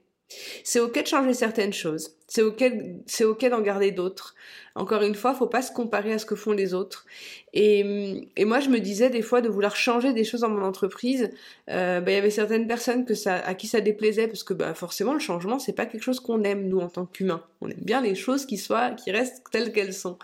c'est 0.62 0.80
ok 0.80 1.02
de 1.02 1.06
changer 1.06 1.34
certaines 1.34 1.72
choses. 1.72 2.14
C'est 2.26 2.42
ok, 2.42 2.62
c'est 3.06 3.24
ok 3.24 3.48
d'en 3.48 3.62
garder 3.62 3.90
d'autres. 3.90 4.34
Encore 4.74 5.02
une 5.02 5.14
fois, 5.14 5.34
faut 5.34 5.46
pas 5.46 5.62
se 5.62 5.72
comparer 5.72 6.12
à 6.12 6.18
ce 6.18 6.26
que 6.26 6.36
font 6.36 6.52
les 6.52 6.74
autres. 6.74 7.06
Et, 7.54 8.28
et 8.36 8.44
moi, 8.44 8.60
je 8.60 8.68
me 8.68 8.78
disais 8.78 9.08
des 9.08 9.22
fois 9.22 9.40
de 9.40 9.48
vouloir 9.48 9.74
changer 9.74 10.12
des 10.12 10.24
choses 10.24 10.42
dans 10.42 10.50
mon 10.50 10.62
entreprise. 10.62 11.30
Euh, 11.70 12.00
bah, 12.00 12.10
il 12.10 12.14
y 12.14 12.18
avait 12.18 12.30
certaines 12.30 12.66
personnes 12.66 13.06
que 13.06 13.14
ça, 13.14 13.36
à 13.36 13.54
qui 13.54 13.66
ça 13.66 13.80
déplaisait 13.80 14.28
parce 14.28 14.44
que 14.44 14.52
bah, 14.52 14.74
forcément 14.74 15.14
le 15.14 15.20
changement 15.20 15.58
c'est 15.58 15.72
pas 15.72 15.86
quelque 15.86 16.02
chose 16.02 16.20
qu'on 16.20 16.42
aime 16.44 16.68
nous 16.68 16.80
en 16.80 16.88
tant 16.88 17.06
qu'humains. 17.06 17.42
On 17.60 17.68
aime 17.68 17.80
bien 17.80 18.02
les 18.02 18.14
choses 18.14 18.44
qui 18.44 18.58
soient, 18.58 18.90
qui 18.90 19.10
restent 19.10 19.42
telles 19.50 19.72
qu'elles 19.72 19.94
sont. 19.94 20.18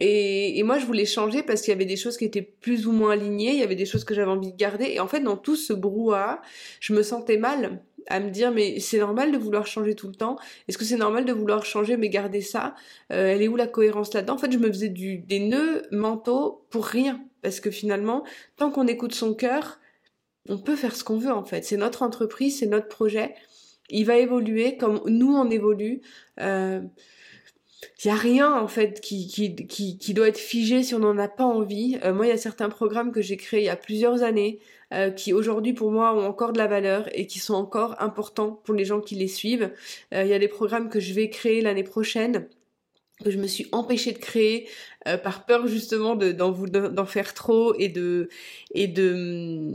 Et, 0.00 0.58
et, 0.58 0.62
moi, 0.62 0.78
je 0.78 0.86
voulais 0.86 1.06
changer 1.06 1.42
parce 1.42 1.60
qu'il 1.60 1.72
y 1.72 1.74
avait 1.74 1.84
des 1.84 1.96
choses 1.96 2.16
qui 2.16 2.24
étaient 2.24 2.42
plus 2.42 2.86
ou 2.86 2.92
moins 2.92 3.10
alignées, 3.10 3.50
il 3.50 3.58
y 3.58 3.64
avait 3.64 3.74
des 3.74 3.84
choses 3.84 4.04
que 4.04 4.14
j'avais 4.14 4.30
envie 4.30 4.52
de 4.52 4.56
garder. 4.56 4.86
Et 4.86 5.00
en 5.00 5.08
fait, 5.08 5.20
dans 5.20 5.36
tout 5.36 5.56
ce 5.56 5.72
brouhaha, 5.72 6.40
je 6.80 6.94
me 6.94 7.02
sentais 7.02 7.36
mal 7.36 7.80
à 8.08 8.20
me 8.20 8.30
dire 8.30 8.50
mais 8.50 8.80
c'est 8.80 8.98
normal 8.98 9.32
de 9.32 9.38
vouloir 9.38 9.66
changer 9.66 9.94
tout 9.94 10.08
le 10.08 10.14
temps 10.14 10.36
Est-ce 10.66 10.78
que 10.78 10.84
c'est 10.84 10.96
normal 10.96 11.24
de 11.24 11.32
vouloir 11.32 11.64
changer 11.64 11.96
mais 11.96 12.08
garder 12.08 12.40
ça? 12.40 12.74
Euh, 13.12 13.28
Elle 13.28 13.42
est 13.42 13.48
où 13.48 13.56
la 13.56 13.66
cohérence 13.66 14.12
là-dedans? 14.14 14.34
En 14.34 14.38
fait, 14.38 14.50
je 14.50 14.58
me 14.58 14.68
faisais 14.68 14.88
du, 14.88 15.18
des 15.18 15.40
nœuds 15.40 15.82
mentaux 15.92 16.66
pour 16.70 16.86
rien 16.86 17.20
parce 17.42 17.60
que 17.60 17.70
finalement, 17.70 18.24
tant 18.56 18.70
qu'on 18.70 18.86
écoute 18.86 19.14
son 19.14 19.34
cœur, 19.34 19.78
on 20.48 20.58
peut 20.58 20.76
faire 20.76 20.96
ce 20.96 21.04
qu'on 21.04 21.18
veut 21.18 21.32
en 21.32 21.44
fait. 21.44 21.64
C'est 21.64 21.76
notre 21.76 22.02
entreprise, 22.02 22.58
c'est 22.58 22.66
notre 22.66 22.88
projet. 22.88 23.34
Il 23.90 24.06
va 24.06 24.16
évoluer 24.16 24.76
comme 24.76 25.00
nous 25.06 25.34
on 25.34 25.50
évolue. 25.50 26.00
Euh, 26.40 26.80
il 28.04 28.08
y 28.08 28.10
a 28.10 28.16
rien 28.16 28.52
en 28.52 28.68
fait 28.68 29.00
qui, 29.00 29.28
qui, 29.28 29.54
qui, 29.54 29.98
qui, 29.98 30.14
doit 30.14 30.28
être 30.28 30.38
figé 30.38 30.82
si 30.82 30.94
on 30.94 30.98
n'en 31.00 31.18
a 31.18 31.28
pas 31.28 31.44
envie. 31.44 31.98
Euh, 32.04 32.12
moi, 32.12 32.26
il 32.26 32.30
y 32.30 32.32
a 32.32 32.36
certains 32.36 32.68
programmes 32.68 33.12
que 33.12 33.22
j'ai 33.22 33.36
créés 33.36 33.60
il 33.60 33.66
y 33.66 33.68
a 33.68 33.76
plusieurs 33.76 34.22
années 34.22 34.60
euh, 34.94 35.10
qui 35.10 35.34
aujourd'hui 35.34 35.74
pour 35.74 35.90
moi 35.90 36.14
ont 36.14 36.24
encore 36.24 36.52
de 36.52 36.58
la 36.58 36.66
valeur 36.66 37.08
et 37.12 37.26
qui 37.26 37.38
sont 37.38 37.54
encore 37.54 38.00
importants 38.00 38.60
pour 38.64 38.74
les 38.74 38.84
gens 38.84 39.00
qui 39.00 39.16
les 39.16 39.28
suivent. 39.28 39.70
Euh, 40.14 40.24
il 40.24 40.28
y 40.28 40.32
a 40.34 40.38
des 40.38 40.48
programmes 40.48 40.88
que 40.88 40.98
je 40.98 41.12
vais 41.12 41.28
créer 41.28 41.60
l'année 41.60 41.84
prochaine 41.84 42.48
que 43.22 43.30
je 43.30 43.38
me 43.38 43.46
suis 43.46 43.66
empêchée 43.72 44.12
de 44.12 44.18
créer 44.18 44.68
euh, 45.06 45.18
par 45.18 45.44
peur 45.44 45.66
justement 45.66 46.16
de 46.16 46.32
d'en 46.32 47.06
faire 47.06 47.34
trop 47.34 47.74
et 47.74 47.88
de 47.88 48.28
et 48.72 48.86
de 48.86 49.74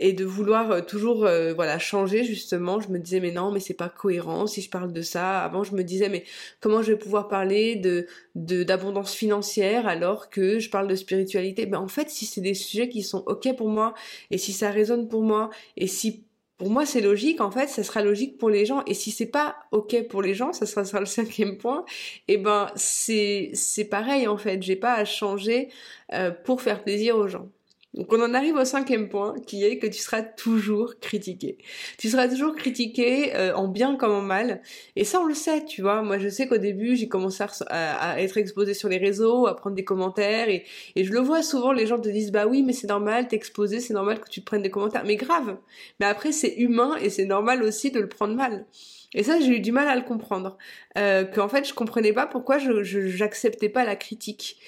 et 0.00 0.14
de 0.14 0.24
vouloir 0.24 0.70
euh, 0.72 0.80
toujours 0.80 1.24
euh, 1.26 1.52
voilà 1.54 1.78
changer 1.78 2.24
justement 2.24 2.80
je 2.80 2.88
me 2.88 2.98
disais 2.98 3.20
mais 3.20 3.30
non 3.30 3.52
mais 3.52 3.60
c'est 3.60 3.74
pas 3.74 3.90
cohérent 3.90 4.46
si 4.46 4.62
je 4.62 4.70
parle 4.70 4.92
de 4.92 5.02
ça 5.02 5.44
avant 5.44 5.62
je 5.62 5.74
me 5.74 5.84
disais 5.84 6.08
mais 6.08 6.24
comment 6.58 6.82
je 6.82 6.92
vais 6.92 6.98
pouvoir 6.98 7.28
parler 7.28 7.76
de 7.76 8.06
d'abondance 8.34 9.14
financière 9.14 9.86
alors 9.86 10.30
que 10.30 10.58
je 10.58 10.70
parle 10.70 10.88
de 10.88 10.94
spiritualité? 10.96 11.66
Ben 11.66 11.78
en 11.78 11.88
fait 11.88 12.10
si 12.10 12.26
c'est 12.26 12.40
des 12.40 12.54
sujets 12.54 12.88
qui 12.88 13.02
sont 13.02 13.22
ok 13.26 13.54
pour 13.56 13.68
moi 13.68 13.94
et 14.30 14.38
si 14.38 14.52
ça 14.52 14.70
résonne 14.70 15.08
pour 15.08 15.22
moi 15.22 15.50
et 15.76 15.86
si 15.86 16.24
pour 16.56 16.68
moi, 16.68 16.84
c'est 16.84 17.00
logique. 17.00 17.40
En 17.40 17.50
fait, 17.50 17.68
ça 17.68 17.82
sera 17.82 18.02
logique 18.02 18.36
pour 18.36 18.50
les 18.50 18.66
gens. 18.66 18.82
Et 18.86 18.92
si 18.92 19.12
c'est 19.12 19.24
pas 19.24 19.56
ok 19.72 20.06
pour 20.08 20.20
les 20.20 20.34
gens, 20.34 20.52
ça 20.52 20.66
sera, 20.66 21.00
le 21.00 21.06
cinquième 21.06 21.56
point. 21.56 21.86
Et 22.28 22.34
eh 22.34 22.36
ben, 22.36 22.66
c'est 22.76 23.50
c'est 23.54 23.86
pareil 23.86 24.28
en 24.28 24.36
fait. 24.36 24.62
J'ai 24.62 24.76
pas 24.76 24.92
à 24.92 25.06
changer 25.06 25.70
euh, 26.12 26.30
pour 26.30 26.60
faire 26.60 26.84
plaisir 26.84 27.16
aux 27.16 27.28
gens. 27.28 27.48
Donc 27.94 28.12
on 28.12 28.22
en 28.22 28.34
arrive 28.34 28.54
au 28.54 28.64
cinquième 28.64 29.08
point 29.08 29.34
qui 29.46 29.64
est 29.64 29.78
que 29.78 29.86
tu 29.86 29.98
seras 29.98 30.22
toujours 30.22 31.00
critiqué. 31.00 31.58
Tu 31.98 32.08
seras 32.08 32.28
toujours 32.28 32.54
critiqué 32.54 33.34
euh, 33.34 33.52
en 33.54 33.66
bien 33.66 33.96
comme 33.96 34.12
en 34.12 34.22
mal. 34.22 34.62
Et 34.94 35.04
ça 35.04 35.20
on 35.20 35.24
le 35.26 35.34
sait, 35.34 35.64
tu 35.64 35.82
vois. 35.82 36.02
Moi 36.02 36.18
je 36.18 36.28
sais 36.28 36.46
qu'au 36.46 36.58
début 36.58 36.94
j'ai 36.94 37.08
commencé 37.08 37.42
à, 37.68 38.20
être 38.22 38.38
exposé 38.38 38.74
sur 38.74 38.88
les 38.88 38.98
réseaux, 38.98 39.48
à 39.48 39.56
prendre 39.56 39.74
des 39.74 39.84
commentaires 39.84 40.48
et, 40.48 40.64
et, 40.94 41.04
je 41.04 41.12
le 41.12 41.18
vois 41.18 41.42
souvent, 41.42 41.72
les 41.72 41.86
gens 41.86 41.98
te 41.98 42.08
disent 42.08 42.30
bah 42.30 42.46
oui 42.46 42.62
mais 42.62 42.72
c'est 42.72 42.86
normal, 42.86 43.26
t'es 43.26 43.36
exposé, 43.36 43.80
c'est 43.80 43.94
normal 43.94 44.20
que 44.20 44.28
tu 44.28 44.40
te 44.40 44.46
prennes 44.46 44.62
des 44.62 44.70
commentaires. 44.70 45.04
Mais 45.04 45.16
grave. 45.16 45.56
Mais 45.98 46.06
après 46.06 46.30
c'est 46.32 46.54
humain 46.56 46.96
et 47.02 47.10
c'est 47.10 47.24
normal 47.24 47.62
aussi 47.64 47.90
de 47.90 47.98
le 47.98 48.08
prendre 48.08 48.34
mal. 48.34 48.66
Et 49.12 49.24
ça, 49.24 49.40
j'ai 49.40 49.56
eu 49.56 49.60
du 49.60 49.72
mal 49.72 49.88
à 49.88 49.96
le 49.96 50.02
comprendre. 50.02 50.56
Euh, 50.96 51.24
Qu'en 51.24 51.48
fait, 51.48 51.66
je 51.66 51.74
comprenais 51.74 52.12
pas 52.12 52.26
pourquoi 52.26 52.58
je 52.58 52.82
j'acceptais 52.82 53.68
pas 53.68 53.84
la 53.84 53.96
critique. 53.96 54.58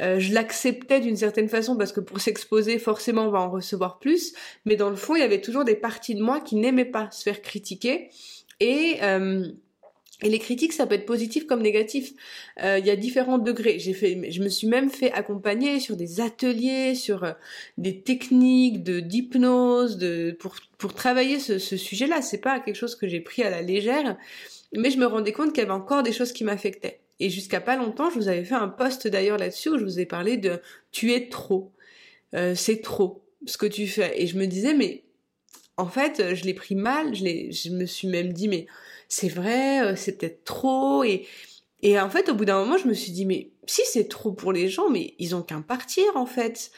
Euh, 0.00 0.18
je 0.18 0.32
l'acceptais 0.32 1.00
d'une 1.00 1.16
certaine 1.16 1.48
façon 1.48 1.76
parce 1.76 1.92
que 1.92 2.00
pour 2.00 2.20
s'exposer, 2.20 2.78
forcément, 2.78 3.26
on 3.26 3.30
va 3.30 3.40
en 3.40 3.50
recevoir 3.50 3.98
plus. 3.98 4.34
Mais 4.64 4.76
dans 4.76 4.90
le 4.90 4.96
fond, 4.96 5.16
il 5.16 5.20
y 5.20 5.24
avait 5.24 5.40
toujours 5.40 5.64
des 5.64 5.76
parties 5.76 6.14
de 6.14 6.22
moi 6.22 6.40
qui 6.40 6.56
n'aimaient 6.56 6.84
pas 6.84 7.10
se 7.10 7.22
faire 7.22 7.42
critiquer. 7.42 8.10
Et 8.60 8.98
euh, 9.02 9.48
et 10.20 10.30
les 10.30 10.40
critiques, 10.40 10.72
ça 10.72 10.86
peut 10.86 10.96
être 10.96 11.06
positif 11.06 11.46
comme 11.46 11.62
négatif. 11.62 12.12
Euh, 12.64 12.78
il 12.80 12.86
y 12.86 12.90
a 12.90 12.96
différents 12.96 13.38
degrés. 13.38 13.78
J'ai 13.78 13.92
fait, 13.92 14.32
je 14.32 14.42
me 14.42 14.48
suis 14.48 14.66
même 14.66 14.90
fait 14.90 15.12
accompagner 15.12 15.78
sur 15.78 15.96
des 15.96 16.20
ateliers, 16.20 16.96
sur 16.96 17.22
euh, 17.22 17.32
des 17.76 18.00
techniques 18.00 18.82
de 18.82 18.98
d'hypnose, 18.98 19.96
de 19.96 20.36
pour 20.40 20.56
pour 20.76 20.92
travailler 20.92 21.38
ce, 21.38 21.58
ce 21.60 21.76
sujet-là. 21.76 22.20
C'est 22.20 22.40
pas 22.40 22.58
quelque 22.58 22.74
chose 22.74 22.96
que 22.96 23.06
j'ai 23.06 23.20
pris 23.20 23.44
à 23.44 23.50
la 23.50 23.62
légère, 23.62 24.16
mais 24.76 24.90
je 24.90 24.98
me 24.98 25.06
rendais 25.06 25.32
compte 25.32 25.50
qu'il 25.52 25.58
y 25.62 25.66
avait 25.66 25.70
encore 25.70 26.02
des 26.02 26.12
choses 26.12 26.32
qui 26.32 26.42
m'affectaient. 26.42 27.00
Et 27.20 27.30
jusqu'à 27.30 27.60
pas 27.60 27.76
longtemps, 27.76 28.10
je 28.10 28.14
vous 28.14 28.28
avais 28.28 28.44
fait 28.44 28.54
un 28.54 28.68
post 28.68 29.08
d'ailleurs 29.08 29.38
là-dessus 29.38 29.70
où 29.70 29.78
je 29.78 29.84
vous 29.84 29.98
ai 29.98 30.06
parlé 30.06 30.36
de 30.36 30.60
tu 30.92 31.12
es 31.12 31.28
trop. 31.28 31.72
Euh, 32.34 32.54
c'est 32.54 32.80
trop 32.80 33.24
ce 33.46 33.56
que 33.56 33.66
tu 33.66 33.86
fais. 33.86 34.20
Et 34.20 34.26
je 34.26 34.36
me 34.36 34.46
disais, 34.46 34.74
mais 34.74 35.04
en 35.76 35.86
fait, 35.86 36.34
je 36.34 36.44
l'ai 36.44 36.54
pris 36.54 36.74
mal, 36.74 37.14
je, 37.14 37.70
me 37.70 37.86
suis 37.86 38.08
même 38.08 38.32
dit, 38.32 38.48
mais 38.48 38.66
c'est 39.08 39.28
vrai, 39.28 39.82
euh, 39.82 39.96
c'est 39.96 40.18
peut-être 40.18 40.44
trop. 40.44 41.04
Et, 41.04 41.26
en 41.98 42.10
fait, 42.10 42.28
au 42.28 42.34
bout 42.34 42.44
d'un 42.44 42.58
moment, 42.58 42.76
je 42.76 42.88
me 42.88 42.94
suis 42.94 43.12
dit, 43.12 43.26
mais 43.26 43.50
si 43.66 43.82
c'est 43.84 44.08
trop 44.08 44.32
pour 44.32 44.52
les 44.52 44.68
gens, 44.68 44.90
mais 44.90 45.14
ils 45.18 45.34
ont 45.34 45.42
qu'un 45.42 45.62
partir 45.62 46.04
en 46.14 46.26
fait. 46.26 46.70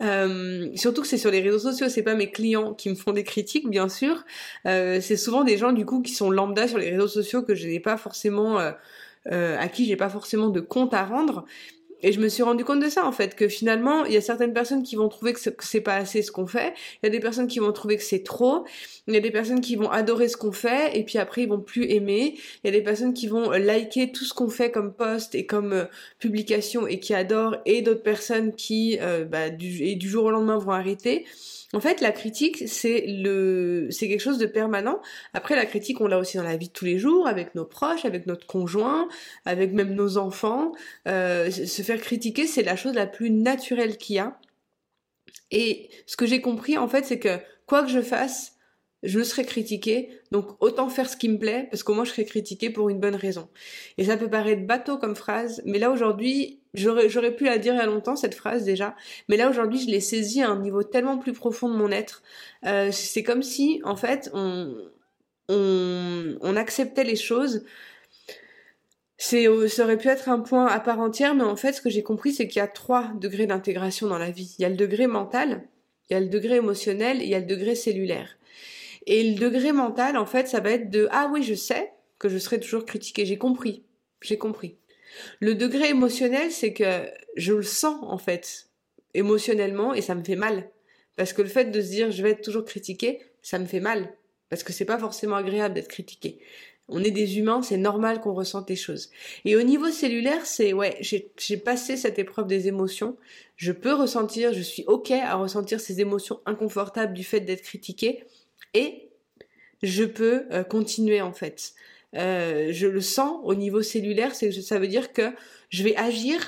Euh, 0.00 0.68
surtout 0.76 1.02
que 1.02 1.08
c'est 1.08 1.18
sur 1.18 1.32
les 1.32 1.40
réseaux 1.40 1.58
sociaux, 1.58 1.88
c'est 1.88 2.04
pas 2.04 2.14
mes 2.14 2.30
clients 2.30 2.72
qui 2.72 2.88
me 2.88 2.94
font 2.94 3.10
des 3.10 3.24
critiques, 3.24 3.68
bien 3.68 3.88
sûr. 3.88 4.24
C'est 4.64 5.16
souvent 5.16 5.44
des 5.44 5.58
gens 5.58 5.72
du 5.72 5.84
coup 5.84 6.02
qui 6.02 6.12
sont 6.12 6.30
lambda 6.30 6.68
sur 6.68 6.78
les 6.78 6.90
réseaux 6.90 7.08
sociaux 7.08 7.42
que 7.42 7.54
je 7.54 7.66
n'ai 7.66 7.80
pas 7.80 7.96
forcément 7.96 8.58
euh, 9.26 9.38
euh, 9.38 9.56
à 9.58 9.68
qui 9.68 9.84
j'ai 9.86 9.96
pas 9.96 10.08
forcément 10.08 10.48
de 10.48 10.60
compte 10.60 10.94
à 10.94 11.04
rendre. 11.04 11.44
Et 12.00 12.12
je 12.12 12.20
me 12.20 12.28
suis 12.28 12.44
rendu 12.44 12.64
compte 12.64 12.80
de 12.80 12.88
ça 12.88 13.04
en 13.06 13.12
fait, 13.12 13.34
que 13.34 13.48
finalement 13.48 14.04
il 14.04 14.12
y 14.12 14.16
a 14.16 14.20
certaines 14.20 14.52
personnes 14.52 14.84
qui 14.84 14.94
vont 14.94 15.08
trouver 15.08 15.32
que 15.32 15.40
c'est 15.58 15.80
pas 15.80 15.96
assez 15.96 16.22
ce 16.22 16.30
qu'on 16.30 16.46
fait, 16.46 16.74
il 17.02 17.06
y 17.06 17.08
a 17.08 17.10
des 17.10 17.18
personnes 17.18 17.48
qui 17.48 17.58
vont 17.58 17.72
trouver 17.72 17.96
que 17.96 18.04
c'est 18.04 18.22
trop, 18.22 18.64
il 19.08 19.14
y 19.14 19.16
a 19.16 19.20
des 19.20 19.32
personnes 19.32 19.60
qui 19.60 19.74
vont 19.74 19.90
adorer 19.90 20.28
ce 20.28 20.36
qu'on 20.36 20.52
fait 20.52 20.96
et 20.96 21.04
puis 21.04 21.18
après 21.18 21.42
ils 21.42 21.48
vont 21.48 21.58
plus 21.58 21.90
aimer, 21.90 22.36
il 22.62 22.66
y 22.66 22.68
a 22.68 22.70
des 22.70 22.84
personnes 22.84 23.14
qui 23.14 23.26
vont 23.26 23.52
euh, 23.52 23.58
liker 23.58 24.12
tout 24.12 24.24
ce 24.24 24.32
qu'on 24.32 24.48
fait 24.48 24.70
comme 24.70 24.92
post 24.92 25.34
et 25.34 25.44
comme 25.44 25.72
euh, 25.72 25.84
publication 26.20 26.86
et 26.86 27.00
qui 27.00 27.14
adorent 27.14 27.56
et 27.66 27.82
d'autres 27.82 28.04
personnes 28.04 28.54
qui 28.54 28.98
bah, 29.28 29.50
du, 29.50 29.82
et 29.82 29.96
du 29.96 30.08
jour 30.08 30.26
au 30.26 30.30
lendemain 30.30 30.58
vont 30.58 30.70
arrêter. 30.70 31.26
En 31.74 31.80
fait, 31.80 32.00
la 32.00 32.12
critique, 32.12 32.66
c'est 32.66 33.04
le, 33.06 33.88
c'est 33.90 34.08
quelque 34.08 34.22
chose 34.22 34.38
de 34.38 34.46
permanent. 34.46 35.00
Après, 35.34 35.54
la 35.54 35.66
critique, 35.66 36.00
on 36.00 36.06
l'a 36.06 36.18
aussi 36.18 36.38
dans 36.38 36.42
la 36.42 36.56
vie 36.56 36.68
de 36.68 36.72
tous 36.72 36.86
les 36.86 36.98
jours, 36.98 37.26
avec 37.26 37.54
nos 37.54 37.66
proches, 37.66 38.06
avec 38.06 38.26
notre 38.26 38.46
conjoint, 38.46 39.06
avec 39.44 39.72
même 39.74 39.94
nos 39.94 40.16
enfants. 40.16 40.72
Euh, 41.06 41.50
se 41.50 41.82
faire 41.82 42.00
critiquer, 42.00 42.46
c'est 42.46 42.62
la 42.62 42.76
chose 42.76 42.94
la 42.94 43.06
plus 43.06 43.30
naturelle 43.30 43.98
qu'il 43.98 44.16
y 44.16 44.18
a. 44.18 44.38
Et 45.50 45.90
ce 46.06 46.16
que 46.16 46.24
j'ai 46.24 46.40
compris, 46.40 46.78
en 46.78 46.88
fait, 46.88 47.04
c'est 47.04 47.18
que 47.18 47.38
quoi 47.66 47.82
que 47.82 47.90
je 47.90 48.00
fasse, 48.00 48.57
je 49.02 49.22
serai 49.22 49.44
critiqué, 49.44 50.10
donc 50.32 50.60
autant 50.60 50.88
faire 50.88 51.08
ce 51.08 51.16
qui 51.16 51.28
me 51.28 51.38
plaît, 51.38 51.68
parce 51.70 51.82
qu'au 51.82 51.94
moins 51.94 52.04
je 52.04 52.10
serai 52.10 52.24
critiqué 52.24 52.70
pour 52.70 52.88
une 52.88 52.98
bonne 52.98 53.14
raison. 53.14 53.48
Et 53.96 54.04
ça 54.04 54.16
peut 54.16 54.28
paraître 54.28 54.66
bateau 54.66 54.98
comme 54.98 55.14
phrase, 55.14 55.62
mais 55.64 55.78
là 55.78 55.90
aujourd'hui, 55.90 56.60
j'aurais, 56.74 57.36
pu 57.36 57.44
la 57.44 57.58
dire 57.58 57.74
il 57.74 57.78
y 57.78 57.80
a 57.80 57.86
longtemps, 57.86 58.16
cette 58.16 58.34
phrase 58.34 58.64
déjà, 58.64 58.96
mais 59.28 59.36
là 59.36 59.48
aujourd'hui 59.48 59.80
je 59.80 59.86
l'ai 59.86 60.00
saisie 60.00 60.42
à 60.42 60.50
un 60.50 60.58
niveau 60.58 60.82
tellement 60.82 61.18
plus 61.18 61.32
profond 61.32 61.68
de 61.68 61.76
mon 61.76 61.90
être. 61.90 62.22
Euh, 62.66 62.90
c'est 62.90 63.22
comme 63.22 63.42
si, 63.42 63.80
en 63.84 63.96
fait, 63.96 64.30
on 64.34 64.90
acceptait 66.56 67.04
les 67.04 67.16
choses. 67.16 67.64
C'est, 69.20 69.46
ça 69.68 69.84
aurait 69.84 69.98
pu 69.98 70.08
être 70.08 70.28
un 70.28 70.38
point 70.38 70.66
à 70.66 70.78
part 70.78 71.00
entière, 71.00 71.34
mais 71.34 71.42
en 71.42 71.56
fait, 71.56 71.72
ce 71.72 71.80
que 71.80 71.90
j'ai 71.90 72.04
compris, 72.04 72.32
c'est 72.32 72.46
qu'il 72.46 72.60
y 72.60 72.62
a 72.62 72.68
trois 72.68 73.10
degrés 73.20 73.46
d'intégration 73.46 74.06
dans 74.06 74.18
la 74.18 74.30
vie. 74.30 74.54
Il 74.58 74.62
y 74.62 74.64
a 74.64 74.68
le 74.68 74.76
degré 74.76 75.08
mental, 75.08 75.64
il 76.08 76.14
y 76.14 76.16
a 76.16 76.20
le 76.20 76.28
degré 76.28 76.56
émotionnel 76.56 77.20
et 77.20 77.24
il 77.24 77.30
y 77.30 77.34
a 77.34 77.40
le 77.40 77.46
degré 77.46 77.74
cellulaire. 77.74 78.37
Et 79.08 79.30
le 79.30 79.38
degré 79.38 79.72
mental, 79.72 80.18
en 80.18 80.26
fait, 80.26 80.48
ça 80.48 80.60
va 80.60 80.70
être 80.70 80.90
de 80.90 81.08
ah 81.10 81.30
oui, 81.32 81.42
je 81.42 81.54
sais 81.54 81.90
que 82.18 82.28
je 82.28 82.36
serai 82.36 82.60
toujours 82.60 82.84
critiqué. 82.84 83.24
J'ai 83.24 83.38
compris. 83.38 83.82
J'ai 84.20 84.36
compris. 84.36 84.76
Le 85.40 85.54
degré 85.54 85.88
émotionnel, 85.88 86.52
c'est 86.52 86.74
que 86.74 87.10
je 87.34 87.54
le 87.54 87.62
sens, 87.62 87.98
en 88.02 88.18
fait, 88.18 88.68
émotionnellement, 89.14 89.94
et 89.94 90.02
ça 90.02 90.14
me 90.14 90.22
fait 90.22 90.36
mal. 90.36 90.68
Parce 91.16 91.32
que 91.32 91.40
le 91.40 91.48
fait 91.48 91.66
de 91.66 91.80
se 91.80 91.88
dire 91.88 92.10
je 92.10 92.22
vais 92.22 92.32
être 92.32 92.42
toujours 92.42 92.66
critiqué, 92.66 93.20
ça 93.40 93.58
me 93.58 93.64
fait 93.64 93.80
mal. 93.80 94.12
Parce 94.50 94.62
que 94.62 94.74
c'est 94.74 94.84
pas 94.84 94.98
forcément 94.98 95.36
agréable 95.36 95.74
d'être 95.74 95.88
critiqué. 95.88 96.38
On 96.86 97.02
est 97.02 97.10
des 97.10 97.38
humains, 97.38 97.62
c'est 97.62 97.78
normal 97.78 98.20
qu'on 98.20 98.34
ressente 98.34 98.68
des 98.68 98.76
choses. 98.76 99.10
Et 99.46 99.56
au 99.56 99.62
niveau 99.62 99.90
cellulaire, 99.90 100.44
c'est 100.44 100.74
ouais, 100.74 100.98
j'ai 101.00 101.56
passé 101.56 101.96
cette 101.96 102.18
épreuve 102.18 102.46
des 102.46 102.68
émotions. 102.68 103.16
Je 103.56 103.72
peux 103.72 103.94
ressentir, 103.94 104.52
je 104.52 104.60
suis 104.60 104.84
ok 104.86 105.10
à 105.12 105.34
ressentir 105.36 105.80
ces 105.80 106.00
émotions 106.00 106.40
inconfortables 106.44 107.14
du 107.14 107.24
fait 107.24 107.40
d'être 107.40 107.62
critiqué 107.62 108.24
et 108.74 109.08
je 109.82 110.04
peux 110.04 110.46
euh, 110.52 110.64
continuer 110.64 111.20
en 111.20 111.32
fait. 111.32 111.74
Euh, 112.16 112.68
je 112.72 112.86
le 112.86 113.00
sens 113.00 113.38
au 113.44 113.54
niveau 113.54 113.82
cellulaire, 113.82 114.34
c'est 114.34 114.50
ça 114.52 114.78
veut 114.78 114.88
dire 114.88 115.12
que 115.12 115.30
je 115.68 115.84
vais 115.84 115.96
agir 115.96 116.40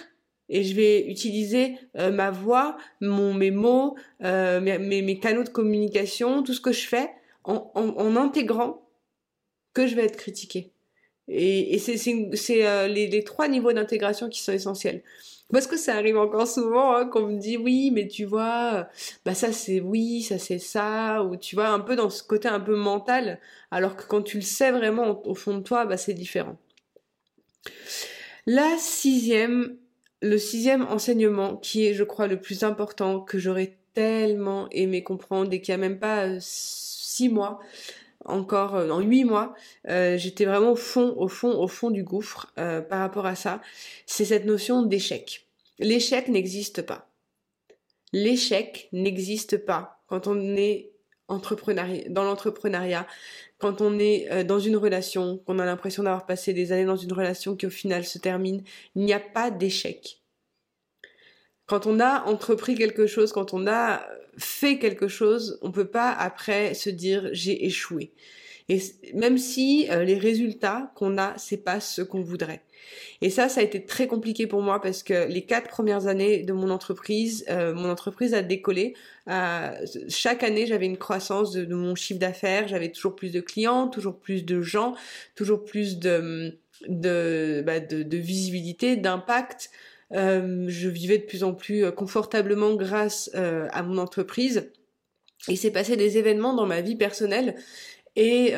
et 0.49 0.65
je 0.65 0.75
vais 0.75 1.07
utiliser 1.07 1.77
euh, 1.97 2.11
ma 2.11 2.31
voix, 2.31 2.77
mon, 3.01 3.35
mes 3.35 3.51
mots, 3.51 3.97
mes, 4.21 4.79
mes, 4.79 5.19
canaux 5.21 5.45
de 5.45 5.49
communication, 5.49 6.43
tout 6.43 6.55
ce 6.55 6.61
que 6.61 6.73
je 6.73 6.87
fais 6.87 7.11
en, 7.45 7.71
en, 7.75 8.17
intégrant 8.17 8.89
que 9.75 9.87
je 9.87 9.95
vais 9.95 10.05
être 10.05 10.17
critiqué. 10.17 10.73
Et, 11.33 11.79
c'est 11.79 11.97
les, 12.89 13.07
les, 13.07 13.25
trois 13.25 13.49
niveaux 13.49 13.73
d'intégration 13.73 14.29
qui 14.29 14.43
sont 14.43 14.53
essentiels. 14.53 15.03
Parce 15.53 15.67
que 15.67 15.77
ça 15.77 15.97
arrive 15.97 16.17
encore 16.17 16.47
souvent 16.47 16.95
hein, 16.95 17.07
qu'on 17.07 17.27
me 17.27 17.39
dit 17.39 17.57
oui, 17.57 17.91
mais 17.93 18.07
tu 18.07 18.25
vois, 18.25 18.89
bah 19.25 19.35
ça 19.35 19.53
c'est 19.53 19.81
oui, 19.81 20.23
ça 20.23 20.39
c'est 20.39 20.61
ça, 20.61 21.25
ou 21.25 21.37
tu 21.37 21.57
vois 21.57 21.69
un 21.69 21.81
peu 21.81 21.97
dans 21.97 22.09
ce 22.09 22.23
côté 22.23 22.49
un 22.49 22.61
peu 22.61 22.77
mental, 22.77 23.41
alors 23.73 23.97
que 23.97 24.05
quand 24.07 24.23
tu 24.23 24.37
le 24.37 24.43
sais 24.43 24.71
vraiment 24.71 25.21
au 25.27 25.35
fond 25.35 25.59
de 25.59 25.63
toi, 25.63 25.87
bah 25.87 25.97
c'est 25.97 26.15
différent. 26.15 26.57
La 28.47 28.77
sixième, 28.79 29.77
le 30.23 30.39
sixième 30.39 30.83
enseignement 30.83 31.57
qui 31.57 31.87
est, 31.87 31.95
je 31.95 32.05
crois, 32.05 32.27
le 32.27 32.41
plus 32.41 32.63
important 32.63 33.21
que 33.21 33.39
j'aurais 33.39 33.77
tellement 33.95 34.69
aimé 34.71 35.03
comprendre 35.03 35.53
et 35.53 35.61
qui 35.61 35.73
a 35.73 35.77
même 35.77 35.99
pas 35.99 36.27
euh, 36.27 36.39
six 36.41 37.29
mois, 37.29 37.61
encore 38.25 38.77
euh, 38.77 38.91
en 38.91 39.01
huit 39.01 39.25
mois, 39.25 39.55
euh, 39.89 40.17
j'étais 40.17 40.45
vraiment 40.45 40.73
au 40.73 40.77
fond, 40.77 41.15
au 41.17 41.29
fond, 41.29 41.59
au 41.59 41.69
fond 41.69 41.91
du 41.91 42.03
gouffre 42.03 42.53
euh, 42.59 42.81
par 42.81 43.01
rapport 43.01 43.27
à 43.27 43.35
ça. 43.35 43.61
C'est 44.07 44.25
cette 44.25 44.45
notion 44.45 44.83
d'échec. 44.83 45.47
L'échec 45.79 46.29
n'existe 46.29 46.83
pas. 46.83 47.09
L'échec 48.13 48.89
n'existe 48.93 49.59
pas 49.59 50.03
quand 50.09 50.27
on 50.27 50.57
est 50.57 50.93
dans 51.29 52.25
l'entrepreneuriat, 52.25 53.07
quand 53.59 53.81
on 53.81 54.01
est 54.01 54.43
dans 54.43 54.59
une 54.59 54.77
relation, 54.77 55.39
qu'on 55.47 55.61
a 55.61 55.65
l'impression 55.65 56.03
d'avoir 56.03 56.27
passé 56.27 56.53
des 56.53 56.73
années 56.73 56.85
dans 56.85 56.97
une 56.97 57.13
relation 57.13 57.55
qui 57.55 57.67
au 57.67 57.71
final 57.71 58.05
se 58.05 58.19
termine. 58.19 58.65
Il 58.97 59.05
n'y 59.05 59.13
a 59.13 59.21
pas 59.21 59.53
d'échec. 59.53 60.21
Quand 61.67 61.87
on 61.87 62.01
a 62.01 62.25
entrepris 62.25 62.75
quelque 62.75 63.07
chose, 63.07 63.31
quand 63.31 63.55
on 63.55 63.69
a 63.69 64.05
fait 64.41 64.79
quelque 64.79 65.09
chose, 65.09 65.59
on 65.63 65.71
peut 65.71 65.89
pas 65.89 66.11
après 66.11 66.75
se 66.75 66.91
dire 66.91 67.29
j'ai 67.33 67.67
échoué. 67.67 68.13
Et 68.71 68.81
même 69.15 69.37
si 69.37 69.89
euh, 69.91 70.05
les 70.05 70.17
résultats 70.17 70.93
qu'on 70.95 71.19
a, 71.19 71.35
c'est 71.39 71.65
pas 71.65 71.81
ce 71.81 72.03
qu'on 72.03 72.23
voudrait. 72.23 72.63
Et 73.21 73.29
ça, 73.29 73.49
ça 73.49 73.61
a 73.61 73.65
été 73.65 73.85
très 73.85 74.07
compliqué 74.07 74.47
pour 74.47 74.63
moi 74.63 74.81
parce 74.81 75.03
que 75.03 75.27
les 75.27 75.45
quatre 75.45 75.69
premières 75.69 76.07
années 76.07 76.45
de 76.45 76.53
mon 76.53 76.71
entreprise, 76.71 77.45
euh, 77.51 77.75
mon 77.75 77.91
entreprise 77.91 78.33
a 78.33 78.43
décollé. 78.43 78.95
Euh, 79.29 79.73
chaque 80.09 80.45
année, 80.45 80.67
j'avais 80.69 80.87
une 80.87 80.99
croissance 80.99 81.51
de, 81.51 81.75
mon 81.75 81.97
chiffre 81.97 82.21
d'affaires, 82.21 82.69
j'avais 82.69 82.93
toujours 82.93 83.17
plus 83.17 83.33
de 83.33 83.41
clients, 83.41 83.89
toujours 83.89 84.21
plus 84.21 84.45
de 84.45 84.61
gens, 84.63 84.95
toujours 85.35 85.65
plus 85.65 85.99
de 85.99 86.57
bah, 86.89 87.81
de 87.81 88.17
visibilité, 88.17 88.97
d'impact. 88.97 89.71
Euh, 90.13 90.65
je 90.69 90.89
vivais 90.89 91.19
de 91.19 91.25
plus 91.25 91.45
en 91.45 91.55
plus 91.55 91.85
euh, 91.85 91.91
confortablement 91.91 92.75
grâce 92.75 93.31
euh, 93.35 93.69
à 93.73 93.83
mon 93.83 93.99
entreprise. 93.99 94.71
Il 95.49 95.57
s'est 95.57 95.71
passé 95.71 95.97
des 95.97 96.19
événements 96.19 96.55
dans 96.55 96.67
ma 96.67 96.81
vie 96.81 96.97
personnelle 96.97 97.55
et 98.17 98.53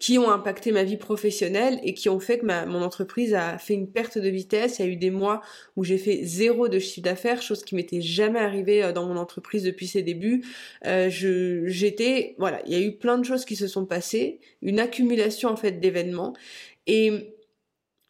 qui 0.00 0.18
ont 0.18 0.30
impacté 0.30 0.72
ma 0.72 0.84
vie 0.84 0.96
professionnelle 0.96 1.78
et 1.82 1.94
qui 1.94 2.08
ont 2.08 2.18
fait 2.18 2.38
que 2.38 2.46
ma, 2.46 2.66
mon 2.66 2.82
entreprise 2.82 3.34
a 3.34 3.58
fait 3.58 3.74
une 3.74 3.90
perte 3.90 4.18
de 4.18 4.28
vitesse. 4.28 4.78
Il 4.78 4.86
y 4.86 4.88
a 4.88 4.90
eu 4.90 4.96
des 4.96 5.10
mois 5.10 5.42
où 5.76 5.84
j'ai 5.84 5.98
fait 5.98 6.24
zéro 6.24 6.68
de 6.68 6.78
chiffre 6.78 7.02
d'affaires, 7.02 7.42
chose 7.42 7.64
qui 7.64 7.74
m'était 7.74 8.00
jamais 8.00 8.40
arrivée 8.40 8.92
dans 8.94 9.06
mon 9.06 9.16
entreprise 9.16 9.62
depuis 9.62 9.86
ses 9.86 10.02
débuts. 10.02 10.44
Euh, 10.86 11.10
je, 11.10 11.66
j'étais, 11.66 12.34
voilà, 12.38 12.62
il 12.66 12.72
y 12.72 12.76
a 12.76 12.80
eu 12.80 12.96
plein 12.96 13.18
de 13.18 13.24
choses 13.24 13.44
qui 13.44 13.56
se 13.56 13.66
sont 13.66 13.84
passées, 13.84 14.40
une 14.62 14.80
accumulation 14.80 15.50
en 15.50 15.56
fait 15.56 15.72
d'événements. 15.72 16.34
Et 16.86 17.33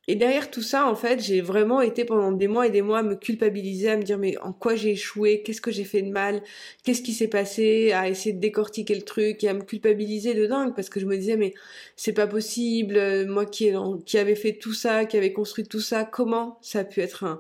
et 0.09 0.17
derrière 0.17 0.51
tout 0.51 0.63
ça, 0.63 0.87
en 0.87 0.95
fait, 0.95 1.21
j'ai 1.23 1.41
vraiment 1.41 1.81
été 1.81 2.05
pendant 2.05 2.33
des 2.33 2.49
mois 2.49 2.67
et 2.67 2.71
des 2.71 2.83
mois 2.83 2.99
à 3.01 3.03
me 3.03 3.15
culpabiliser, 3.15 3.91
à 3.91 3.97
me 3.97 4.03
dire 4.03 4.19
mais 4.19 4.37
en 4.39 4.53
quoi 4.53 4.75
j'ai 4.75 4.91
échoué, 4.93 5.43
qu'est-ce 5.43 5.61
que 5.61 5.71
j'ai 5.71 5.85
fait 5.85 6.03
de 6.03 6.11
mal, 6.11 6.43
qu'est-ce 6.83 7.03
qui 7.03 7.13
s'est 7.13 7.29
passé, 7.29 7.93
à 7.93 8.09
essayer 8.09 8.35
de 8.35 8.41
décortiquer 8.41 8.95
le 8.95 9.03
truc 9.03 9.43
et 9.45 9.49
à 9.49 9.55
me 9.55 9.63
culpabiliser 9.63 10.35
de 10.35 10.47
dingue 10.47 10.75
parce 10.75 10.89
que 10.89 11.01
je 11.01 11.07
me 11.07 11.17
disais 11.17 11.37
mais 11.37 11.55
c'est 11.97 12.13
pas 12.13 12.27
possible, 12.27 13.27
moi 13.27 13.47
qui, 13.47 13.71
qui 14.07 14.19
avait 14.19 14.35
fait 14.37 14.55
tout 14.55 14.75
ça, 14.75 15.05
qui 15.07 15.17
avait 15.17 15.33
construit 15.33 15.65
tout 15.67 15.81
ça, 15.81 16.05
comment 16.05 16.59
ça 16.63 16.81
a 16.81 16.85
pu 16.85 17.01
être 17.01 17.25
un, 17.25 17.39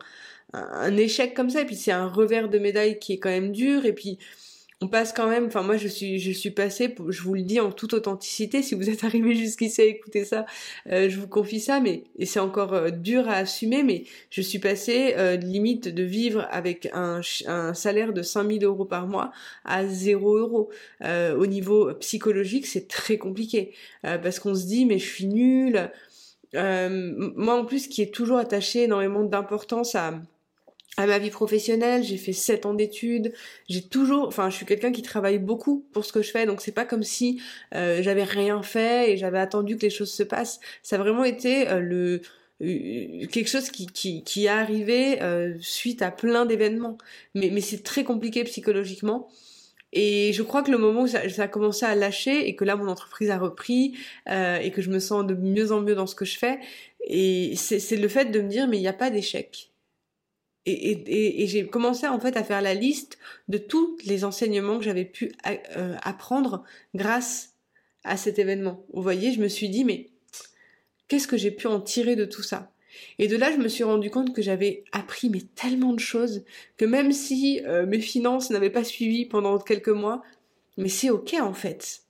un 0.55 0.97
échec 0.97 1.35
comme 1.35 1.51
ça? 1.51 1.63
Et 1.63 1.67
puis 1.67 1.77
c'est 1.77 1.93
un 1.93 2.07
revers 2.09 2.49
de 2.49 2.59
médaille 2.59 2.99
qui 2.99 3.15
est 3.15 3.19
quand 3.19 3.31
même 3.31 3.53
dur. 3.53 3.85
Et 3.87 3.93
puis 3.93 4.19
on 4.85 4.89
passe 4.89 5.15
quand 5.15 5.29
même, 5.29 5.47
enfin 5.47 5.63
moi 5.63 5.79
je 5.79 5.89
suis 5.89 6.21
je 6.21 6.31
suis 6.31 6.51
passée, 6.51 6.95
je 7.09 7.23
vous 7.23 7.33
le 7.33 7.41
dis 7.41 7.59
en 7.59 7.73
toute 7.73 7.95
authenticité, 7.95 8.63
si 8.63 8.75
vous 8.75 8.91
êtes 8.91 9.03
arrivé 9.05 9.35
jusqu'ici 9.35 9.81
à 9.81 9.85
écouter 9.85 10.27
ça, 10.27 10.45
euh, 10.91 11.09
je 11.09 11.19
vous 11.19 11.27
confie 11.27 11.59
ça, 11.59 11.81
mais 11.81 12.05
et 12.19 12.27
c'est 12.27 12.39
encore 12.39 12.75
euh, 12.75 12.91
dur 12.91 13.27
à 13.27 13.37
assumer, 13.37 13.83
mais 13.83 14.05
je 14.29 14.43
suis 14.43 14.59
passée 14.59 15.15
euh, 15.17 15.37
limite 15.37 15.89
de 15.89 16.03
vivre 16.03 16.47
avec 16.51 16.91
un, 16.93 17.23
salaire 17.73 18.13
de 18.13 18.21
5000 18.21 18.63
euros 18.65 18.85
par 18.85 19.07
mois 19.07 19.33
à 19.65 19.87
0 19.87 20.37
euros. 20.37 20.71
au 21.03 21.47
niveau 21.47 21.95
psychologique, 21.95 22.67
c'est 22.67 22.87
très 22.89 23.17
compliqué 23.17 23.73
parce 24.03 24.39
qu'on 24.39 24.55
se 24.55 24.67
dit 24.67 24.85
mais 24.85 24.99
je 24.99 25.07
suis 25.07 25.27
nulle. 25.27 25.91
moi 26.53 27.55
en 27.55 27.65
plus 27.65 27.89
qui 27.89 28.03
est 28.03 28.13
toujours 28.15 28.39
attaché 28.39 28.83
énormément 28.83 29.23
d'importance 29.23 29.95
à 29.95 30.21
à 30.97 31.07
ma 31.07 31.19
vie 31.19 31.31
professionnelle, 31.31 32.05
j'ai 32.05 32.17
fait 32.17 32.33
sept 32.33 32.67
ans 32.67 32.75
d'études, 32.75 33.33
j'ai 33.69 33.83
toujours, 33.83 34.29
enfin, 34.29 34.51
je 34.51 34.57
suis 34.57 34.67
quelqu'un 34.67 34.93
qui 34.93 35.03
travaille 35.03 35.39
beaucoup 35.39 35.87
pour 35.93 36.05
ce 36.05 36.13
que 36.13 36.23
je 36.23 36.31
fais, 36.31 36.47
donc 36.47 36.61
c'est 36.61 36.73
pas 36.73 36.85
comme 36.85 37.03
si 37.03 37.41
euh, 37.75 38.03
j'avais 38.03 38.23
rien 38.23 38.63
fait 38.63 39.13
et 39.13 39.17
j'avais 39.17 39.39
attendu 39.39 39.77
que 39.77 39.83
les 39.83 39.91
choses 39.91 40.13
se 40.13 40.23
passent. 40.23 40.61
Ça 40.83 40.97
a 40.97 40.99
vraiment 40.99 41.25
été 41.25 41.69
euh, 41.69 41.81
le 41.81 42.21
euh, 42.63 43.27
quelque 43.27 43.49
chose 43.49 43.71
qui 43.71 43.87
qui, 43.87 44.23
qui 44.23 44.47
est 44.47 44.49
arrivé 44.49 45.19
suite 45.61 46.03
à 46.03 46.11
plein 46.11 46.47
d'événements, 46.47 46.99
mais 47.35 47.51
mais 47.53 47.61
c'est 47.61 47.83
très 47.83 48.05
compliqué 48.05 48.45
psychologiquement. 48.45 49.29
Et 49.93 50.33
je 50.33 50.43
crois 50.43 50.63
que 50.63 50.73
le 50.73 50.79
moment 50.79 51.03
où 51.03 51.07
ça, 51.07 51.29
ça, 51.29 51.45
a 51.45 51.49
commencé 51.49 51.87
à 51.87 51.95
lâcher 51.95 52.49
et 52.49 52.57
que 52.57 52.65
là 52.65 52.75
mon 52.77 52.89
entreprise 52.89 53.31
a 53.31 53.39
repris 53.39 53.97
et 54.29 54.71
que 54.75 54.83
je 54.83 54.91
me 54.91 54.99
sens 54.99 55.27
de 55.27 55.35
mieux 55.35 55.73
en 55.73 55.81
mieux 55.81 55.95
dans 55.95 56.07
ce 56.07 56.15
que 56.15 56.25
je 56.25 56.39
fais, 56.39 56.59
et 57.05 57.55
c'est 57.57 57.97
le 57.97 58.09
fait 58.09 58.27
de 58.27 58.41
me 58.41 58.49
dire 58.49 58.69
mais 58.69 58.79
il 58.79 58.81
n'y 58.81 58.89
a 58.89 58.93
pas 58.93 59.11
d'échec 59.11 59.74
et, 60.67 60.91
et, 60.93 61.43
et 61.43 61.47
j'ai 61.47 61.67
commencé 61.67 62.07
en 62.07 62.19
fait 62.19 62.37
à 62.37 62.45
faire 62.45 62.63
la 62.63 62.75
liste 62.75 63.19
de 63.49 63.59
tous 63.59 63.99
les 64.05 64.25
enseignements 64.25 64.79
que 64.79 64.85
j'avais 64.85 65.05
pu 65.05 65.33
euh, 65.47 65.97
apprendre 66.03 66.65
grâce 66.95 67.55
à 68.03 68.17
cet 68.17 68.39
événement. 68.39 68.85
Vous 68.93 69.03
voyez, 69.03 69.33
je 69.33 69.41
me 69.41 69.49
suis 69.49 69.69
dit, 69.69 69.85
mais 69.85 70.11
qu'est-ce 71.09 71.29
que 71.29 71.37
j'ai 71.37 71.51
pu 71.51 71.67
en 71.67 71.81
tirer 71.81 72.17
de 72.17 72.25
tout 72.25 72.43
ça? 72.43 72.71
Et 73.19 73.29
de 73.29 73.37
là, 73.37 73.51
je 73.53 73.57
me 73.57 73.69
suis 73.69 73.85
rendu 73.85 74.11
compte 74.11 74.35
que 74.35 74.43
j'avais 74.43 74.85
appris 74.93 75.29
mais 75.29 75.43
tellement 75.55 75.93
de 75.93 76.01
choses 76.01 76.45
que 76.77 76.85
même 76.85 77.13
si 77.13 77.61
euh, 77.67 77.87
mes 77.87 78.01
finances 78.01 78.51
n'avaient 78.51 78.71
pas 78.71 78.85
suivi 78.85 79.27
pendant 79.27 79.59
quelques 79.59 79.89
mois, 79.89 80.23
mais 80.77 80.89
c'est 80.89 81.11
ok 81.11 81.35
en 81.41 81.55
fait. 81.55 82.03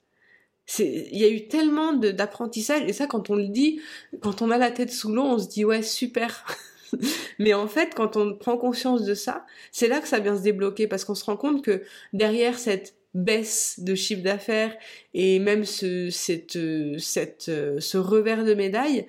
Il 0.79 1.19
y 1.19 1.25
a 1.25 1.29
eu 1.29 1.49
tellement 1.49 1.93
d'apprentissage 1.93 2.83
et 2.89 2.93
ça 2.93 3.07
quand 3.07 3.31
on 3.31 3.35
le 3.35 3.49
dit, 3.49 3.81
quand 4.21 4.43
on 4.43 4.51
a 4.51 4.59
la 4.59 4.71
tête 4.71 4.93
sous 4.93 5.13
l'eau, 5.13 5.23
on 5.23 5.39
se 5.39 5.49
dit 5.49 5.65
ouais 5.65 5.83
super. 5.83 6.45
mais 7.39 7.55
en 7.55 7.69
fait, 7.69 7.95
quand 7.95 8.17
on 8.17 8.35
prend 8.35 8.57
conscience 8.57 9.05
de 9.05 9.15
ça, 9.15 9.45
c'est 9.73 9.89
là 9.89 10.01
que 10.01 10.09
ça 10.09 10.21
vient 10.21 10.37
se 10.37 10.43
débloquer 10.43 10.87
parce 10.87 11.05
qu'on 11.05 11.15
se 11.15 11.25
rend 11.25 11.37
compte 11.37 11.65
que 11.65 11.83
derrière 12.13 12.59
cette 12.59 12.97
baisse 13.15 13.79
de 13.79 13.95
chiffre 13.95 14.23
d'affaires 14.23 14.75
et 15.15 15.39
même 15.39 15.65
ce, 15.65 16.11
cette, 16.11 16.53
ce 16.53 17.97
revers 17.97 18.45
de 18.45 18.55
médaille, 18.55 19.07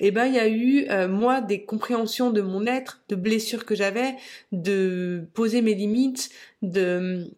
eh 0.00 0.10
ben 0.10 0.26
il 0.26 0.34
y 0.34 0.38
a 0.38 0.48
eu 0.48 0.86
euh, 0.90 1.08
moi 1.08 1.40
des 1.40 1.64
compréhensions 1.64 2.30
de 2.30 2.40
mon 2.40 2.66
être, 2.66 3.02
de 3.08 3.14
blessures 3.14 3.64
que 3.64 3.74
j'avais, 3.74 4.16
de 4.52 5.24
poser 5.34 5.62
mes 5.62 5.74
limites, 5.74 6.30
de 6.62 7.30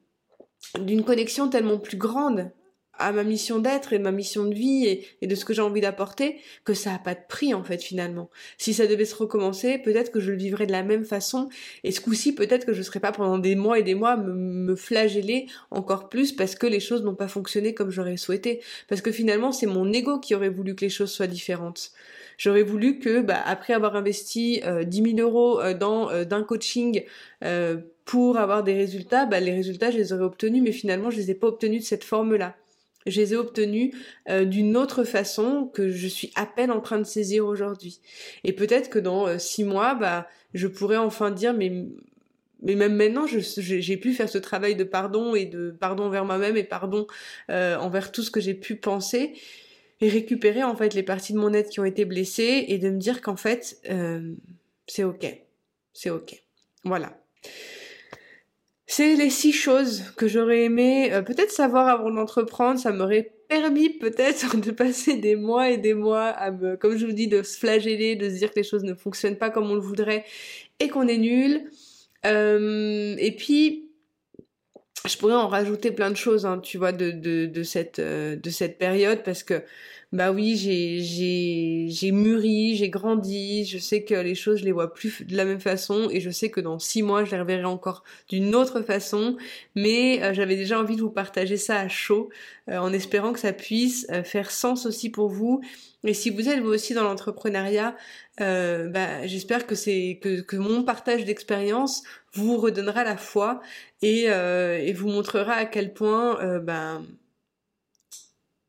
d'une 0.81 1.05
connexion 1.05 1.49
tellement 1.49 1.79
plus 1.79 1.97
grande 1.97 2.51
à 2.99 3.13
ma 3.13 3.25
mission 3.25 3.59
d'être 3.59 3.93
et 3.93 3.99
ma 3.99 4.13
mission 4.13 4.45
de 4.45 4.55
vie 4.55 5.05
et, 5.21 5.27
de 5.27 5.35
ce 5.35 5.45
que 5.45 5.55
j'ai 5.55 5.63
envie 5.63 5.81
d'apporter 5.81 6.37
que 6.65 6.75
ça 6.75 6.95
a 6.95 6.99
pas 6.99 7.15
de 7.15 7.21
prix 7.29 7.55
en 7.55 7.65
fait 7.65 7.83
finalement. 7.83 8.31
Si 8.59 8.75
ça 8.75 8.87
devait 8.87 9.05
se 9.05 9.15
recommencer, 9.15 9.79
peut-être 9.79 10.11
que 10.11 10.21
je 10.21 10.31
le 10.31 10.37
vivrais 10.37 10.67
de 10.67 10.73
la 10.73 10.83
même 10.83 11.05
façon 11.05 11.49
et 11.85 11.93
ce 11.93 12.01
coup-ci 12.01 12.35
peut-être 12.35 12.67
que 12.67 12.73
je 12.73 12.83
serais 12.83 13.01
pas 13.01 13.13
pendant 13.13 13.39
des 13.39 13.55
mois 13.55 13.79
et 13.79 13.83
des 13.83 13.95
mois 13.95 14.17
me, 14.17 14.33
me 14.33 14.77
flageller 14.77 15.47
encore 15.71 16.09
plus 16.09 16.33
parce 16.33 16.55
que 16.55 16.67
les 16.67 16.81
choses 16.81 17.03
n'ont 17.03 17.15
pas 17.15 17.29
fonctionné 17.29 17.75
comme 17.75 17.91
j'aurais 17.91 18.17
souhaité 18.17 18.61
parce 18.89 19.01
que 19.01 19.13
finalement 19.13 19.53
c'est 19.53 19.67
mon 19.67 19.93
ego 19.93 20.19
qui 20.19 20.35
aurait 20.35 20.49
voulu 20.49 20.75
que 20.75 20.85
les 20.85 20.91
choses 20.91 21.11
soient 21.11 21.27
différentes. 21.27 21.93
J'aurais 22.39 22.63
voulu 22.63 22.99
que, 22.99 23.21
bah, 23.21 23.41
après 23.45 23.73
avoir 23.73 23.97
investi 23.97 24.61
euh, 24.65 24.85
10 24.85 25.17
000 25.17 25.19
euros 25.19 25.61
euh, 25.61 25.75
dans 25.75 26.11
euh, 26.11 26.25
d'un 26.25 26.43
coaching 26.43 27.03
euh, 27.45 27.79
pour 28.05 28.37
avoir 28.37 28.63
des 28.63 28.75
résultats, 28.75 29.27
bah, 29.27 29.41
les 29.41 29.53
résultats, 29.53 29.91
je 29.91 29.97
les 29.97 30.13
aurais 30.13 30.25
obtenus, 30.25 30.63
mais 30.63 30.73
finalement, 30.73 31.11
je 31.11 31.17
les 31.17 31.31
ai 31.31 31.35
pas 31.35 31.47
obtenus 31.47 31.83
de 31.83 31.87
cette 31.87 32.05
forme-là 32.05 32.55
je 33.07 33.21
les 33.21 33.33
ai 33.33 33.37
obtenus 33.37 33.95
euh, 34.29 34.45
d'une 34.45 34.77
autre 34.77 35.05
façon 35.05 35.71
que 35.73 35.91
je 35.91 36.07
suis 36.07 36.33
à 36.35 36.47
peine 36.47 36.71
en 36.71 36.81
train 36.81 36.99
de 36.99 37.05
saisir 37.05 37.47
aujourd'hui. 37.47 38.01
Et 38.45 38.53
peut-être 38.53 38.91
que 38.91 38.99
dans 38.99 39.27
euh, 39.27 39.39
six 39.39 39.65
mois, 39.65 39.95
bah, 39.95 40.29
je 40.55 40.67
pourrais 40.67 40.97
enfin 40.97 41.31
dire, 41.31 41.55
mais 41.55 41.73
mais 42.63 42.75
même 42.75 42.97
maintenant, 42.97 43.27
j'ai 43.27 43.97
pu 43.99 44.15
faire 44.15 44.31
ce 44.31 44.39
travail 44.39 44.75
de 44.77 44.83
pardon 44.83 45.35
et 45.35 45.45
de 45.45 45.77
pardon 45.79 46.05
envers 46.05 46.25
moi-même 46.25 46.57
et 46.57 46.65
pardon 46.65 47.07
euh, 47.51 47.77
envers 47.77 48.11
tout 48.11 48.23
ce 48.23 48.31
que 48.31 48.41
j'ai 48.41 48.55
pu 48.55 48.77
penser 48.77 49.35
et 50.01 50.09
récupérer 50.09 50.63
en 50.63 50.75
fait 50.75 50.95
les 50.95 51.03
parties 51.03 51.35
de 51.35 51.39
mon 51.39 51.53
être 51.53 51.69
qui 51.69 51.81
ont 51.81 51.85
été 51.85 52.07
blessées 52.07 52.65
et 52.69 52.79
de 52.79 52.89
me 52.89 52.99
dire 52.99 53.21
qu'en 53.21 53.37
fait 53.37 53.79
c'est 54.87 55.05
ok, 55.05 55.27
c'est 55.93 56.11
ok. 56.11 56.43
Voilà. 56.83 57.21
C'est 58.87 59.17
les 59.17 59.31
six 59.31 59.53
choses 59.53 60.05
que 60.17 60.29
j'aurais 60.29 60.63
aimé 60.63 61.13
euh, 61.13 61.23
peut-être 61.23 61.51
savoir 61.51 61.89
avant 61.89 62.11
d'entreprendre. 62.11 62.79
Ça 62.79 62.93
m'aurait 62.93 63.33
permis 63.49 63.91
peut-être 63.91 64.57
de 64.61 64.71
passer 64.71 65.17
des 65.17 65.37
mois 65.37 65.71
et 65.71 65.77
des 65.77 65.95
mois 65.95 66.27
à 66.27 66.51
me, 66.51 66.77
comme 66.77 66.97
je 66.97 67.07
vous 67.07 67.13
dis, 67.13 67.29
de 67.29 67.43
se 67.43 67.59
flageller, 67.59 68.17
de 68.17 68.29
se 68.29 68.37
dire 68.37 68.51
que 68.51 68.57
les 68.57 68.65
choses 68.65 68.85
ne 68.85 68.95
fonctionnent 68.95 69.39
pas 69.39 69.51
comme 69.51 69.71
on 69.71 69.75
le 69.75 69.81
voudrait 69.81 70.25
et 70.79 70.89
qu'on 70.89 71.09
est 71.09 71.19
nul. 71.19 71.63
Euh, 72.25 73.17
et 73.19 73.33
puis, 73.33 73.91
je 75.05 75.17
pourrais 75.17 75.35
en 75.35 75.49
rajouter 75.49 75.91
plein 75.91 76.11
de 76.11 76.17
choses, 76.17 76.47
hein, 76.47 76.59
tu 76.59 76.79
vois, 76.79 76.93
de, 76.93 77.63
cette, 77.63 77.99
euh, 77.99 78.37
de 78.37 78.51
cette 78.51 78.79
période 78.79 79.23
parce 79.25 79.43
que 79.43 79.63
bah 80.13 80.31
oui, 80.31 80.57
j'ai 80.57 81.01
j'ai 81.03 81.89
j'ai 81.91 82.13
mûri, 82.13 82.77
j'ai 82.77 82.89
grandi, 82.89 83.65
je 83.65 83.77
sais 83.79 84.05
que 84.05 84.15
les 84.15 84.37
choses 84.37 84.61
je 84.61 84.65
les 84.65 84.71
vois 84.71 84.95
plus 84.95 85.23
de 85.27 85.37
la 85.37 85.45
même 85.45 85.61
façon 85.61 86.09
et 86.11 86.21
je 86.21 86.31
sais 86.31 86.49
que 86.49 86.61
dans 86.61 86.79
six 86.79 87.03
mois 87.03 87.25
je 87.25 87.33
les 87.33 87.41
reverrai 87.41 87.65
encore 87.65 88.05
d'une 88.29 88.55
autre 88.55 88.83
façon, 88.83 89.37
mais 89.75 90.23
euh, 90.23 90.33
j'avais 90.33 90.55
déjà 90.55 90.79
envie 90.81 90.95
de 90.95 91.01
vous 91.01 91.11
partager 91.11 91.57
ça 91.57 91.81
à 91.81 91.89
chaud 91.89 92.29
euh, 92.71 92.79
en 92.79 92.93
espérant 92.93 93.33
que 93.33 93.41
ça 93.41 93.53
puisse 93.53 94.07
euh, 94.11 94.23
faire 94.23 94.53
sens 94.53 94.87
aussi 94.87 95.11
pour 95.11 95.29
vous. 95.29 95.61
Et 96.05 96.15
si 96.15 96.31
vous 96.31 96.49
êtes 96.49 96.61
vous 96.61 96.71
aussi 96.73 96.95
dans 96.95 97.03
l'entrepreneuriat, 97.03 97.97
bah, 98.39 99.27
j'espère 99.27 99.67
que 99.67 99.75
c'est 99.75 100.21
que, 100.23 100.41
que 100.41 100.57
mon 100.57 100.85
partage 100.85 101.25
d'expérience 101.25 102.05
vous 102.33 102.59
redonnera 102.59 103.03
la 103.03 103.17
foi 103.17 103.61
et, 104.03 104.25
et 104.27 104.93
vous 104.93 105.09
montrera 105.09 105.55
à 105.55 105.65
quel 105.65 105.93
point 105.95 106.59
ben 106.61 107.05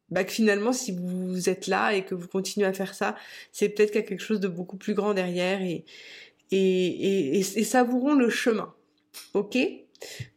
bah 0.10 0.24
que 0.24 0.32
finalement 0.32 0.74
si 0.74 0.92
vous 0.92 1.50
êtes 1.50 1.68
là 1.68 1.94
et 1.94 2.04
que 2.04 2.16
vous 2.16 2.28
continuez 2.28 2.66
à 2.66 2.74
faire 2.74 2.94
ça, 2.94 3.16
c'est 3.52 3.70
peut-être 3.70 3.92
qu'il 3.92 4.02
y 4.02 4.04
a 4.04 4.08
quelque 4.08 4.24
chose 4.24 4.40
de 4.40 4.48
beaucoup 4.48 4.78
plus 4.78 4.94
grand 4.94 5.14
derrière 5.14 5.62
et, 5.62 5.86
et, 6.52 6.58
et, 6.58 7.38
et, 7.38 7.40
et 7.40 7.64
savourons 7.64 8.14
le 8.14 8.30
chemin. 8.30 8.74
Ok? 9.34 9.58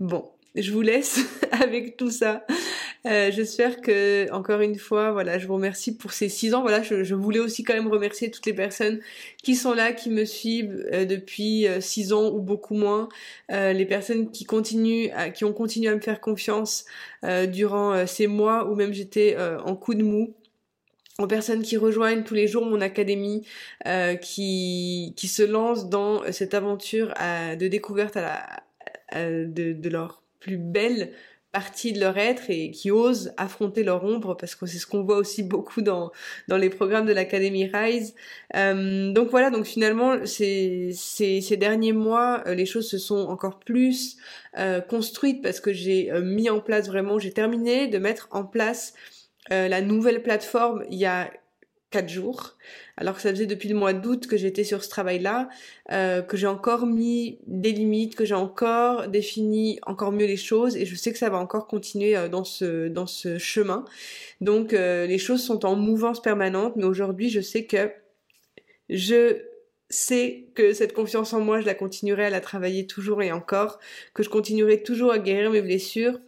Bon, 0.01 0.31
je 0.55 0.73
vous 0.73 0.83
laisse 0.83 1.21
avec 1.53 1.97
tout 1.97 2.11
ça. 2.11 2.45
Euh, 3.07 3.31
J'espère 3.31 3.81
que, 3.81 4.31
encore 4.31 4.61
une 4.61 4.77
fois, 4.79 5.13
voilà, 5.13 5.39
je 5.39 5.47
vous 5.47 5.55
remercie 5.55 5.97
pour 5.97 6.13
ces 6.13 6.29
six 6.29 6.53
ans. 6.55 6.61
Voilà, 6.61 6.83
je, 6.83 7.03
je, 7.03 7.15
voulais 7.15 7.39
aussi 7.39 7.65
quand 7.65 7.73
même 7.73 7.89
remercier 7.89 8.31
toutes 8.31 8.45
les 8.45 8.53
personnes 8.53 9.01
qui 9.43 9.55
sont 9.57 9.73
là, 9.73 9.93
qui 9.93 10.11
me 10.11 10.25
suivent 10.27 10.87
euh, 10.93 11.07
depuis 11.07 11.67
euh, 11.67 11.81
six 11.81 12.13
ans 12.13 12.29
ou 12.31 12.41
beaucoup 12.43 12.75
moins, 12.75 13.09
euh, 13.53 13.73
les 13.73 13.87
personnes 13.87 14.31
qui 14.31 14.45
continuent, 14.45 15.09
à, 15.15 15.31
qui 15.31 15.45
ont 15.47 15.53
continué 15.55 15.89
à 15.89 15.95
me 15.95 16.01
faire 16.01 16.21
confiance 16.21 16.85
euh, 17.25 17.47
durant 17.47 18.07
ces 18.07 18.27
mois 18.27 18.71
où 18.71 18.75
même 18.75 18.93
j'étais 18.93 19.37
en 19.39 19.75
coup 19.77 19.95
de 19.95 20.03
mou 20.03 20.35
aux 21.19 21.27
personnes 21.27 21.63
qui 21.63 21.77
rejoignent 21.77 22.23
tous 22.25 22.35
les 22.35 22.49
jours 22.49 22.65
mon 22.67 22.81
académie, 22.81 23.47
euh, 23.87 24.17
qui, 24.17 25.15
qui 25.17 25.29
se 25.29 25.43
lancent 25.43 25.89
dans 25.89 26.23
cette 26.33 26.55
aventure 26.55 27.13
à, 27.17 27.57
de 27.57 27.69
découverte 27.69 28.17
à 28.17 28.23
la, 29.13 29.45
de, 29.45 29.73
de, 29.73 29.89
leur 29.89 30.23
plus 30.41 30.57
belle 30.57 31.13
partie 31.53 31.93
de 31.93 32.01
leur 32.01 32.17
être 32.17 32.49
et 32.49 32.71
qui 32.71 32.91
osent 32.91 33.33
affronter 33.37 33.83
leur 33.83 34.05
ombre 34.05 34.37
parce 34.37 34.55
que 34.55 34.67
c'est 34.67 34.79
ce 34.79 34.87
qu'on 34.87 35.03
voit 35.03 35.17
aussi 35.17 35.43
beaucoup 35.43 35.83
dans 35.83 36.13
dans 36.49 36.57
les 36.57 36.71
programmes 36.71 37.07
de 37.07 37.13
l'académie 37.13 37.67
Rise. 37.67 38.15
Euh, 38.57 39.13
donc 39.13 39.31
voilà, 39.31 39.51
donc 39.51 39.65
finalement 39.65 40.25
ces, 40.27 40.91
ces, 40.93 41.57
derniers 41.57 41.93
mois, 41.93 42.43
euh, 42.47 42.55
les 42.55 42.67
choses 42.67 42.89
se 42.89 42.99
sont 42.99 43.27
encore 43.29 43.59
plus 43.59 44.17
euh, 44.59 44.81
construites 44.81 45.43
parce 45.43 45.61
que 45.61 45.73
j'ai 45.73 46.11
mis 46.23 46.51
en 46.51 46.61
place 46.61 46.87
vraiment, 46.87 47.19
j'ai 47.19 47.33
terminé 47.33 47.89
de 47.89 47.99
mettre 47.99 48.29
en 48.31 48.45
place 48.45 48.95
la 49.49 49.81
nouvelle 49.81 50.23
plateforme 50.23 50.85
il 50.91 50.99
y 50.99 51.07
a 51.07 51.29
quatre 51.91 52.09
jours, 52.09 52.57
alors 52.97 53.17
que 53.17 53.21
ça 53.21 53.31
faisait 53.31 53.47
depuis 53.47 53.69
le 53.69 53.75
mois 53.75 53.93
d'août 53.93 54.27
que 54.29 54.37
j'étais 54.37 54.63
sur 54.63 54.85
ce 54.85 54.89
travail-là, 54.89 55.49
euh, 55.91 56.23
que 56.23 56.37
j'ai 56.37 56.47
encore 56.47 56.87
mis 56.87 57.39
des 57.47 57.73
limites, 57.73 58.15
que 58.15 58.25
j'ai 58.25 58.35
encore 58.35 59.09
défini 59.09 59.81
encore 59.87 60.13
mieux 60.13 60.27
les 60.27 60.37
choses, 60.37 60.77
et 60.77 60.87
je 60.87 60.95
sais 60.95 61.13
que 61.13 61.19
ça 61.19 61.31
va 61.31 61.39
encore 61.39 61.67
continuer 61.67 62.17
euh, 62.17 62.29
dans 62.29 62.45
ce 62.45 62.89
dans 62.89 63.07
ce 63.07 63.39
chemin. 63.39 63.85
Donc 64.41 64.73
euh, 64.73 65.07
les 65.07 65.19
choses 65.19 65.43
sont 65.43 65.67
en 65.67 65.75
mouvance 65.75 66.23
permanente, 66.23 66.77
mais 66.77 66.85
aujourd'hui 66.85 67.29
je 67.29 67.41
sais 67.41 67.65
que 67.65 67.91
je 68.89 69.43
sais 69.89 70.47
que 70.55 70.73
cette 70.73 70.93
confiance 70.93 71.33
en 71.33 71.41
moi, 71.41 71.61
je 71.61 71.67
la 71.67 71.75
continuerai 71.75 72.27
à 72.27 72.31
la 72.31 72.41
travailler 72.41 72.87
toujours 72.87 73.23
et 73.23 73.33
encore, 73.33 73.81
que 74.15 74.23
je 74.23 74.29
continuerai 74.29 74.83
toujours 74.83 75.11
à 75.11 75.19
guérir 75.19 75.51
mes 75.51 75.63
blessures, 75.63 76.21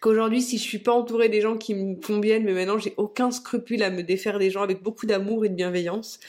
qu'aujourd'hui 0.00 0.42
si 0.42 0.58
je 0.58 0.62
suis 0.62 0.78
pas 0.78 0.92
entourée 0.92 1.28
des 1.28 1.40
gens 1.40 1.56
qui 1.56 1.74
me 1.74 1.94
conviennent 1.94 2.44
mais 2.44 2.52
maintenant 2.52 2.78
j'ai 2.78 2.94
aucun 2.96 3.30
scrupule 3.30 3.82
à 3.82 3.90
me 3.90 4.02
défaire 4.02 4.38
des 4.38 4.50
gens 4.50 4.62
avec 4.62 4.82
beaucoup 4.82 5.06
d'amour 5.06 5.44
et 5.44 5.48
de 5.48 5.54
bienveillance. 5.54 6.20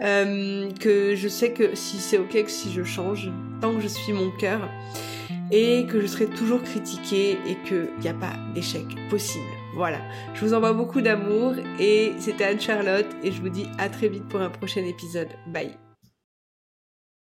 Euh, 0.00 0.70
que 0.80 1.14
je 1.14 1.28
sais 1.28 1.52
que 1.52 1.74
si 1.74 1.98
c'est 1.98 2.18
ok 2.18 2.44
que 2.44 2.50
si 2.50 2.72
je 2.72 2.82
change 2.82 3.30
tant 3.60 3.74
que 3.74 3.80
je 3.80 3.88
suis 3.88 4.12
mon 4.12 4.30
cœur 4.38 4.68
et 5.52 5.86
que 5.86 6.00
je 6.00 6.06
serai 6.06 6.26
toujours 6.26 6.62
critiquée 6.62 7.32
et 7.46 7.56
qu'il 7.66 7.88
n'y 8.00 8.08
a 8.08 8.14
pas 8.14 8.32
d'échec 8.54 8.84
possible. 9.08 9.44
Voilà. 9.74 10.00
Je 10.34 10.44
vous 10.44 10.54
envoie 10.54 10.72
beaucoup 10.72 11.00
d'amour 11.00 11.54
et 11.78 12.12
c'était 12.18 12.44
Anne-Charlotte 12.44 13.08
et 13.22 13.32
je 13.32 13.40
vous 13.40 13.48
dis 13.48 13.66
à 13.78 13.88
très 13.88 14.08
vite 14.08 14.28
pour 14.28 14.40
un 14.40 14.50
prochain 14.50 14.84
épisode. 14.84 15.28
Bye 15.48 15.89